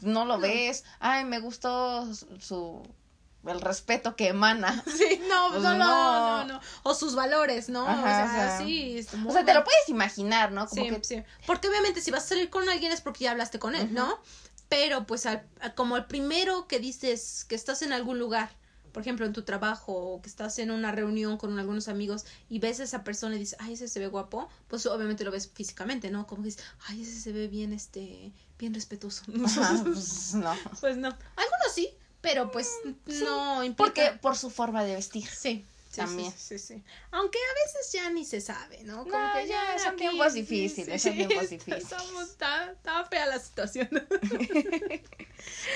No 0.00 0.24
lo 0.24 0.36
No. 0.36 0.40
ves. 0.40 0.84
Ay, 0.98 1.26
me 1.26 1.40
gustó 1.40 2.08
su 2.40 2.82
el 3.52 3.60
respeto 3.60 4.16
que 4.16 4.28
emana. 4.28 4.82
Sí, 4.96 5.20
no, 5.28 5.50
Pues 5.50 5.62
no, 5.62 5.76
no, 5.76 5.78
no. 5.78 6.44
no. 6.44 6.60
O 6.82 6.94
sus 6.94 7.14
valores, 7.14 7.68
¿no? 7.68 7.86
Ajá, 7.86 8.00
o, 8.00 8.04
sea, 8.04 8.24
o 8.24 8.28
sea, 8.58 8.58
sí. 8.58 8.98
es 8.98 9.14
muy 9.14 9.30
O 9.30 9.32
sea, 9.32 9.44
te 9.44 9.54
lo 9.54 9.64
puedes 9.64 9.88
imaginar, 9.88 10.52
¿no? 10.52 10.66
Como 10.66 10.82
Sí, 10.82 10.88
que 10.90 11.04
sí. 11.04 11.22
Porque 11.46 11.68
obviamente 11.68 12.00
si 12.00 12.10
vas 12.10 12.24
a 12.24 12.28
salir 12.28 12.50
con 12.50 12.68
alguien 12.68 12.92
es 12.92 13.00
porque 13.00 13.24
ya 13.24 13.30
hablaste 13.32 13.58
con 13.58 13.74
él. 13.74 13.92
¿no? 13.92 14.18
Pero 14.68 15.06
pues 15.06 15.24
al, 15.26 15.46
como 15.74 15.96
el 15.96 16.04
primero 16.06 16.66
que 16.68 16.78
dices 16.78 17.44
que 17.48 17.54
estás 17.54 17.80
en 17.82 17.92
algún 17.92 18.18
lugar, 18.18 18.50
por 18.92 19.02
ejemplo 19.02 19.24
en 19.26 19.32
tu 19.32 19.42
trabajo 19.42 19.92
o 19.92 20.20
que 20.22 20.28
estás 20.28 20.58
en 20.58 20.70
una 20.70 20.92
reunión 20.92 21.36
con 21.38 21.58
algunos 21.58 21.88
amigos 21.88 22.24
y 22.48 22.58
ves 22.58 22.80
a 22.80 22.84
esa 22.84 23.04
persona 23.04 23.36
y 23.36 23.38
dices, 23.38 23.56
ay, 23.60 23.74
ese 23.74 23.86
se 23.88 24.00
ve 24.00 24.08
guapo, 24.08 24.48
pues 24.66 24.84
obviamente 24.86 25.24
lo 25.24 25.30
ves 25.30 25.50
físicamente, 25.54 26.10
¿no? 26.10 26.26
Como 26.26 26.42
que 26.42 26.46
dices, 26.48 26.64
ay, 26.88 27.02
ese 27.02 27.18
se 27.20 27.32
ve 27.32 27.48
bien, 27.48 27.72
este, 27.72 28.32
bien 28.58 28.74
respetuoso. 28.74 29.22
Ajá, 29.44 29.80
pues 29.84 30.34
no. 30.34 30.52
pues 30.80 30.96
no. 30.96 31.08
Algunos 31.08 31.72
sí, 31.74 31.90
pero 32.28 32.50
pues 32.50 32.70
sí, 33.06 33.24
no 33.24 33.64
implica. 33.64 33.76
Porque 33.76 34.18
por 34.20 34.36
su 34.36 34.50
forma 34.50 34.84
de 34.84 34.94
vestir. 34.94 35.26
Sí. 35.26 35.64
Sí, 35.90 36.02
También. 36.02 36.30
Sí, 36.32 36.58
sí, 36.58 36.74
sí. 36.74 36.82
Aunque 37.12 37.38
a 37.38 37.54
veces 37.64 37.92
ya 37.92 38.10
ni 38.10 38.26
se 38.26 38.42
sabe, 38.42 38.82
¿no? 38.84 39.04
Como 39.04 39.18
No, 39.18 39.32
que 39.32 39.48
ya 39.48 39.78
son 39.78 39.96
tiempos 39.96 40.34
difíciles, 40.34 41.00
son 41.00 41.14
tiempos 41.14 41.48
difíciles. 41.48 41.86
Está 42.20 43.06
fea 43.10 43.24
la 43.24 43.38
situación. 43.38 43.88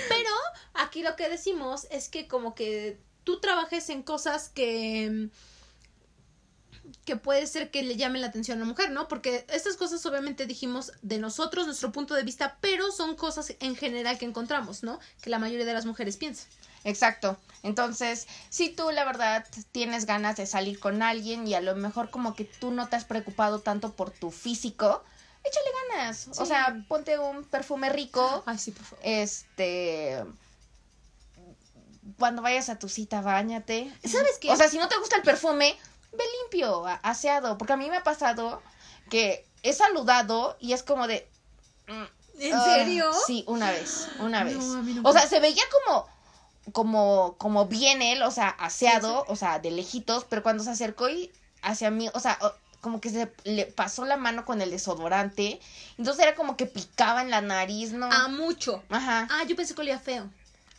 Pero 0.09 0.31
aquí 0.75 1.03
lo 1.03 1.17
que 1.17 1.31
decimos 1.31 1.87
es 1.91 2.11
que 2.11 2.29
como 2.29 2.55
que 2.55 2.99
tú 3.25 3.41
trabajes 3.41 3.88
en 3.88 4.03
cosas 4.03 4.51
que 4.51 5.31
que 7.05 7.17
puede 7.17 7.47
ser 7.47 7.71
que 7.71 7.83
le 7.83 7.97
llamen 7.97 8.21
la 8.21 8.29
atención 8.29 8.59
a 8.59 8.61
la 8.61 8.67
mujer, 8.67 8.91
¿no? 8.91 9.09
Porque 9.09 9.45
estas 9.49 9.77
cosas 9.77 10.05
obviamente 10.07 10.47
dijimos 10.47 10.93
de 11.03 11.19
nosotros, 11.19 11.67
nuestro 11.67 11.91
punto 11.91 12.15
de 12.15 12.23
vista, 12.23 12.59
pero 12.61 12.93
son 12.93 13.17
cosas 13.17 13.55
en 13.61 13.75
general 13.75 14.19
que 14.19 14.25
encontramos, 14.25 14.83
¿no? 14.83 15.01
Que 15.21 15.31
la 15.31 15.38
mayoría 15.38 15.67
de 15.67 15.73
las 15.73 15.85
mujeres 15.87 16.17
piensan. 16.17 16.47
Exacto. 16.85 17.37
Entonces, 17.62 18.27
si 18.51 18.71
tú 18.71 18.91
la 18.91 19.05
verdad 19.05 19.47
tienes 19.73 20.07
ganas 20.07 20.37
de 20.37 20.47
salir 20.47 20.81
con 20.81 21.03
alguien 21.03 21.47
y 21.47 21.55
a 21.55 21.61
lo 21.61 21.75
mejor 21.75 22.11
como 22.11 22.35
que 22.35 22.45
tú 22.45 22.71
no 22.71 22.88
te 22.88 22.97
has 22.97 23.05
preocupado 23.05 23.61
tanto 23.61 23.93
por 23.93 24.11
tu 24.11 24.31
físico, 24.31 25.03
échale 25.45 25.67
ganas. 25.88 26.29
O 26.38 26.47
sea, 26.47 26.85
ponte 26.88 27.19
un 27.19 27.45
perfume 27.45 27.91
rico, 27.91 28.43
Ay, 28.47 28.59
sí, 28.59 28.71
por 28.73 28.85
favor. 28.85 29.05
este 29.05 30.25
cuando 32.19 32.43
vayas 32.43 32.69
a 32.69 32.79
tu 32.79 32.88
cita, 32.88 33.21
bañate. 33.21 33.93
¿Sabes 34.05 34.38
qué? 34.41 34.51
O 34.51 34.57
sea, 34.57 34.69
si 34.69 34.79
no 34.79 34.88
te 34.88 34.99
gusta 34.99 35.17
el 35.17 35.23
perfume, 35.23 35.77
ve 36.12 36.25
limpio, 36.40 36.85
aseado. 37.03 37.59
Porque 37.59 37.72
a 37.72 37.77
mí 37.77 37.88
me 37.90 37.96
ha 37.96 38.03
pasado 38.03 38.62
que 39.11 39.46
he 39.62 39.72
saludado 39.72 40.57
y 40.61 40.72
es 40.72 40.83
como 40.83 41.07
de. 41.07 41.29
mm, 41.88 42.05
¿En 42.40 42.55
ah, 42.55 42.64
serio? 42.64 43.11
Sí, 43.27 43.44
una 43.46 43.70
vez, 43.70 44.09
una 44.18 44.42
vez. 44.44 44.57
no 44.57 45.09
o 45.09 45.12
sea, 45.12 45.27
se 45.27 45.40
veía 45.40 45.62
como. 45.87 46.07
Como, 46.72 47.35
como 47.38 47.66
bien 47.66 48.03
él, 48.03 48.22
o 48.22 48.31
sea, 48.31 48.48
aseado, 48.48 49.25
o 49.27 49.35
sea, 49.35 49.59
de 49.59 49.72
lejitos, 49.72 50.25
pero 50.25 50.44
cuando 50.44 50.62
se 50.62 50.70
acercó 50.70 51.09
y 51.09 51.33
hacia 51.61 51.90
mí, 51.90 52.09
o 52.14 52.20
sea, 52.20 52.38
como 52.81 53.01
que 53.01 53.11
se 53.11 53.33
le 53.42 53.66
pasó 53.66 54.05
la 54.05 54.16
mano 54.16 54.44
con 54.44 54.62
el 54.62 54.70
desodorante, 54.70 55.61
entonces 55.98 56.22
era 56.22 56.37
como 56.37 56.57
que 56.57 56.66
picaba 56.66 57.22
en 57.22 57.31
la 57.31 57.40
nariz, 57.40 57.92
¿no? 57.92 58.09
Ah, 58.12 58.29
mucho. 58.29 58.81
Ajá. 58.90 59.27
Ah, 59.29 59.42
yo 59.48 59.57
pensé 59.57 59.75
que 59.75 59.81
olía 59.81 59.98
feo. 59.98 60.31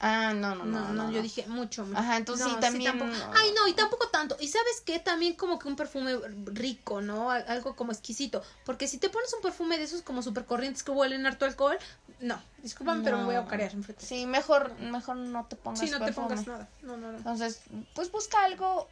Ah, 0.05 0.33
no, 0.33 0.53
no, 0.53 0.65
No, 0.65 0.81
no. 0.81 0.87
no, 0.89 0.93
no, 1.05 1.09
yo 1.11 1.17
no. 1.17 1.23
dije 1.23 1.45
mucho, 1.47 1.85
mucho. 1.85 1.97
Ajá, 1.97 2.17
entonces 2.17 2.45
sí, 2.45 2.57
también. 2.59 3.01
Ay, 3.01 3.51
no, 3.55 3.67
y 3.69 3.73
tampoco 3.73 4.09
tanto. 4.09 4.35
Y 4.39 4.49
sabes 4.49 4.81
qué, 4.85 4.99
también 4.99 5.35
como 5.35 5.59
que 5.59 5.69
un 5.69 5.77
perfume 5.77 6.15
rico, 6.47 7.01
¿no? 7.01 7.31
Al- 7.31 7.45
Algo 7.47 7.75
como 7.77 7.93
exquisito. 7.93 8.43
Porque 8.65 8.87
si 8.89 8.97
te 8.97 9.09
pones 9.09 9.33
un 9.33 9.41
perfume 9.41 9.77
de 9.77 9.85
esos 9.85 10.01
como 10.01 10.21
súper 10.21 10.45
corrientes 10.45 10.83
que 10.83 10.91
huelen 10.91 11.25
harto 11.25 11.45
alcohol, 11.45 11.77
no. 12.19 12.41
Discúlpame, 12.57 13.01
pero 13.03 13.17
me 13.17 13.25
voy 13.25 13.35
a 13.35 13.45
carear. 13.45 13.71
Sí, 13.97 14.25
mejor, 14.25 14.77
mejor 14.79 15.15
no 15.15 15.45
te 15.45 15.55
pongas 15.55 15.79
Sí, 15.79 15.89
no 15.89 16.03
te 16.03 16.11
pongas 16.11 16.47
nada. 16.47 16.69
No, 16.81 16.97
no, 16.97 17.11
no. 17.11 17.17
Entonces, 17.17 17.61
pues 17.95 18.11
busca 18.11 18.43
algo 18.43 18.89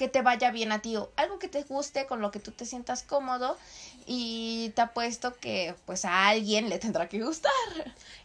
que 0.00 0.08
te 0.08 0.22
vaya 0.22 0.50
bien 0.50 0.72
a 0.72 0.80
ti, 0.80 0.96
o 0.96 1.12
algo 1.16 1.38
que 1.38 1.46
te 1.46 1.62
guste, 1.62 2.06
con 2.06 2.22
lo 2.22 2.30
que 2.30 2.40
tú 2.40 2.52
te 2.52 2.64
sientas 2.64 3.02
cómodo 3.02 3.58
y 4.06 4.72
te 4.74 4.80
apuesto 4.80 5.36
que 5.36 5.74
pues 5.84 6.06
a 6.06 6.28
alguien 6.28 6.70
le 6.70 6.78
tendrá 6.78 7.06
que 7.06 7.22
gustar. 7.22 7.52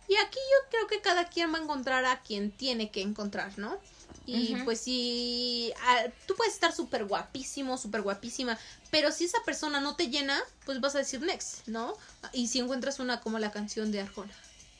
Y 0.08 0.16
aquí 0.16 0.40
yo 0.40 0.70
creo 0.70 0.88
que 0.88 1.02
cada 1.02 1.26
quien 1.26 1.54
va 1.54 1.58
a 1.58 1.62
encontrar 1.64 2.06
a 2.06 2.22
quien 2.22 2.52
tiene 2.52 2.92
que 2.92 3.02
encontrar, 3.02 3.58
¿no? 3.58 3.78
Y 4.26 4.56
pues 4.64 4.80
si 4.80 5.74
ah, 5.82 6.06
tú 6.26 6.36
puedes 6.38 6.54
estar 6.54 6.74
súper 6.74 7.04
guapísimo, 7.04 7.78
súper 7.78 8.04
guapísima, 8.04 8.58
pero 8.90 9.12
si 9.12 9.26
esa 9.26 9.44
persona 9.44 9.82
no 9.82 9.98
te 9.98 10.08
llena, 10.08 10.42
pues 10.66 10.80
vas 10.80 10.96
a 10.96 11.00
decir 11.00 11.24
next, 11.24 11.68
¿no? 11.68 11.98
Y 12.32 12.48
si 12.48 12.60
encuentras 12.60 13.00
una 13.00 13.20
como 13.20 13.38
la 13.38 13.52
canción 13.52 13.92
de 13.92 14.00
Arjona, 14.00 14.34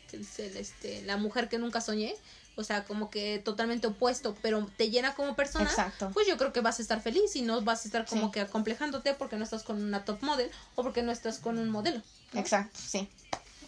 que 0.10 0.20
dice 0.20 0.50
este, 0.58 1.02
la 1.02 1.18
mujer 1.18 1.50
que 1.50 1.58
nunca 1.58 1.82
soñé, 1.82 2.16
o 2.58 2.64
sea, 2.64 2.84
como 2.86 3.10
que 3.10 3.40
totalmente 3.40 3.88
opuesto, 3.88 4.36
pero 4.42 4.66
te 4.78 4.90
llena 4.90 5.14
como 5.16 5.36
persona, 5.36 5.66
Exacto. 5.66 6.12
pues 6.14 6.26
yo 6.28 6.38
creo 6.38 6.54
que 6.54 6.62
vas 6.62 6.80
a 6.80 6.82
estar 6.82 7.02
feliz 7.02 7.36
y 7.36 7.42
no 7.42 7.62
vas 7.62 7.84
a 7.84 7.88
estar 7.88 8.06
como 8.06 8.28
Sí. 8.28 8.32
que 8.34 8.40
acomplejándote 8.42 9.14
porque 9.14 9.36
no 9.36 9.44
estás 9.44 9.64
con 9.64 9.82
una 9.84 10.06
top 10.06 10.22
model 10.24 10.50
o 10.76 10.84
porque 10.84 11.02
no 11.04 11.12
estás 11.12 11.40
con 11.40 11.58
un 11.60 11.70
modelo. 11.70 12.02
¿no? 12.34 12.40
Exacto, 12.40 12.80
sí. 12.86 13.10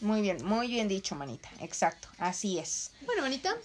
Muy 0.01 0.21
bien, 0.21 0.37
muy 0.45 0.67
bien 0.67 0.87
dicho, 0.87 1.15
manita. 1.15 1.49
Exacto, 1.59 2.07
así 2.19 2.59
es. 2.59 2.91
Bueno, 3.01 3.23
manita, 3.23 3.55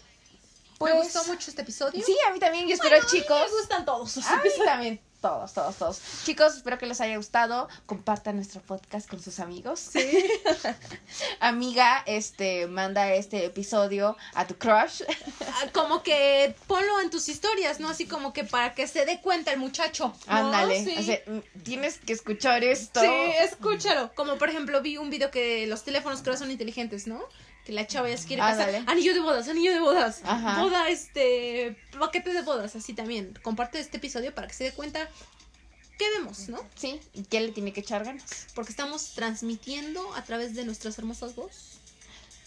Pues, 0.78 0.94
me 0.94 1.00
gustó 1.02 1.22
mucho 1.26 1.50
este 1.50 1.62
episodio. 1.62 2.02
Sí, 2.04 2.16
a 2.28 2.32
mí 2.32 2.38
también, 2.40 2.66
yo 2.66 2.74
espero, 2.74 2.96
Bueno, 2.96 3.08
a 3.08 3.12
mí 3.12 3.20
chicos. 3.20 3.40
Me 3.52 3.58
gustan 3.60 3.84
todos. 3.84 4.16
A 4.26 4.36
mí 4.42 4.50
también, 4.64 5.00
todos, 5.22 5.54
todos, 5.54 5.76
todos. 5.76 6.00
Chicos, 6.24 6.56
espero 6.56 6.76
que 6.78 6.86
les 6.86 7.00
haya 7.00 7.16
gustado. 7.16 7.68
Compartan 7.86 8.36
nuestro 8.36 8.60
podcast 8.60 9.08
con 9.08 9.22
sus 9.22 9.38
amigos. 9.38 9.78
Sí. 9.78 10.00
Amiga, 11.40 12.02
este, 12.06 12.66
manda 12.66 13.14
este 13.14 13.46
episodio 13.46 14.16
a 14.34 14.46
tu 14.46 14.56
crush. 14.56 15.02
Ah, 15.40 15.68
Como 15.72 16.02
que 16.02 16.54
ponlo 16.66 17.00
en 17.00 17.10
tus 17.10 17.28
historias, 17.28 17.78
¿no? 17.78 17.88
Así 17.88 18.06
como 18.06 18.32
que 18.32 18.42
para 18.42 18.74
que 18.74 18.88
se 18.88 19.06
dé 19.06 19.20
cuenta 19.20 19.52
el 19.52 19.60
muchacho. 19.60 20.12
¿no? 20.26 20.34
Ándale. 20.34 20.84
Sí. 20.84 20.96
o 20.98 21.02
sea, 21.02 21.20
mm, 21.26 21.62
tienes 21.62 21.98
que 21.98 22.12
escuchar 22.12 22.64
esto. 22.64 23.00
Sí, 23.00 23.08
escúchalo. 23.40 24.12
Como 24.14 24.36
por 24.38 24.50
ejemplo 24.50 24.82
vi 24.82 24.96
un 24.96 25.08
video 25.08 25.30
que 25.30 25.68
los 25.68 25.84
teléfonos 25.84 26.22
creo 26.22 26.36
son 26.36 26.50
inteligentes, 26.50 27.06
¿no? 27.06 27.20
Que 27.64 27.72
la 27.72 27.86
chava 27.86 28.08
ya 28.08 28.16
se 28.16 28.26
quiere 28.26 28.42
casar. 28.42 28.68
Ándale. 28.68 28.84
Anillo 28.86 29.14
de 29.14 29.20
bodas, 29.20 29.48
anillo 29.48 29.72
de 29.72 29.80
bodas. 29.80 30.20
Ajá. 30.24 30.62
Boda, 30.62 30.88
este, 30.88 31.76
paquete 31.98 32.32
de 32.32 32.42
bodas, 32.42 32.74
así 32.74 32.92
también. 32.92 33.38
Comparte 33.42 33.78
este 33.78 33.98
episodio 33.98 34.34
para 34.34 34.48
que 34.48 34.54
se 34.54 34.64
dé 34.64 34.72
cuenta 34.72 35.08
qué 35.98 36.10
vemos, 36.18 36.48
¿no? 36.48 36.58
Sí, 36.74 37.00
¿y 37.14 37.22
qué 37.22 37.40
le 37.40 37.52
tiene 37.52 37.72
que 37.72 37.80
echar 37.80 38.04
ganas? 38.04 38.46
Porque 38.54 38.70
estamos 38.70 39.12
transmitiendo 39.14 40.14
a 40.14 40.24
través 40.24 40.54
de 40.54 40.64
nuestras 40.64 40.98
hermosas 40.98 41.36
voz, 41.36 41.78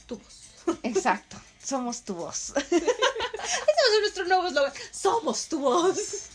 tu 0.07 0.17
voz. 0.17 0.45
Exacto. 0.83 1.37
Somos 1.63 2.03
tu 2.03 2.15
voz. 2.15 2.51
A 2.55 2.61
ser 2.61 4.01
nuestro 4.01 4.25
nuevo 4.25 4.47
eslogan. 4.47 4.73
Somos 4.91 5.47
tu 5.47 5.59
voz. 5.59 6.29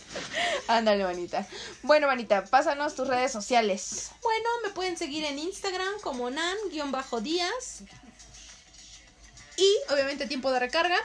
Ándale, 0.67 1.05
manita. 1.05 1.47
Bueno, 1.83 2.07
manita, 2.07 2.45
pásanos 2.45 2.95
tus 2.95 3.09
redes 3.09 3.33
sociales. 3.33 4.11
Bueno, 4.23 4.49
me 4.65 4.71
pueden 4.71 4.97
seguir 4.97 5.25
en 5.25 5.39
Instagram 5.39 6.01
como 6.03 6.31
nan-díaz. 6.31 7.83
Y 9.61 9.93
obviamente 9.93 10.27
tiempo 10.27 10.51
de 10.51 10.59
recarga. 10.59 10.97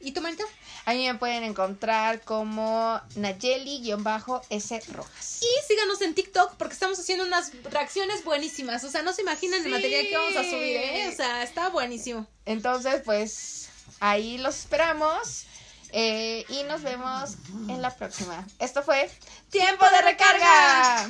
¿Y 0.00 0.12
tu 0.12 0.20
manita? 0.20 0.44
Ahí 0.84 1.06
me 1.06 1.14
pueden 1.14 1.44
encontrar 1.44 2.20
como 2.20 3.00
Nayeli-S 3.16 4.80
Rojas. 4.92 5.40
Y 5.40 5.66
síganos 5.66 6.02
en 6.02 6.14
TikTok 6.14 6.56
porque 6.56 6.74
estamos 6.74 6.98
haciendo 6.98 7.24
unas 7.24 7.52
reacciones 7.70 8.22
buenísimas. 8.22 8.84
O 8.84 8.90
sea, 8.90 9.00
no 9.02 9.14
se 9.14 9.22
imaginan 9.22 9.64
el 9.64 9.70
material 9.70 10.06
que 10.06 10.16
vamos 10.16 10.36
a 10.36 10.44
subir, 10.44 10.76
¿eh? 10.76 11.08
O 11.10 11.16
sea, 11.16 11.42
está 11.42 11.70
buenísimo. 11.70 12.26
Entonces, 12.44 13.00
pues 13.02 13.70
ahí 14.00 14.36
los 14.38 14.56
esperamos. 14.58 15.46
eh, 15.92 16.44
y 16.50 16.64
nos 16.64 16.82
vemos 16.82 17.36
en 17.68 17.80
la 17.80 17.94
próxima. 17.96 18.46
Esto 18.58 18.82
fue 18.82 19.08
¡Tiempo 19.50 19.86
de 19.90 20.02
recarga! 20.02 21.08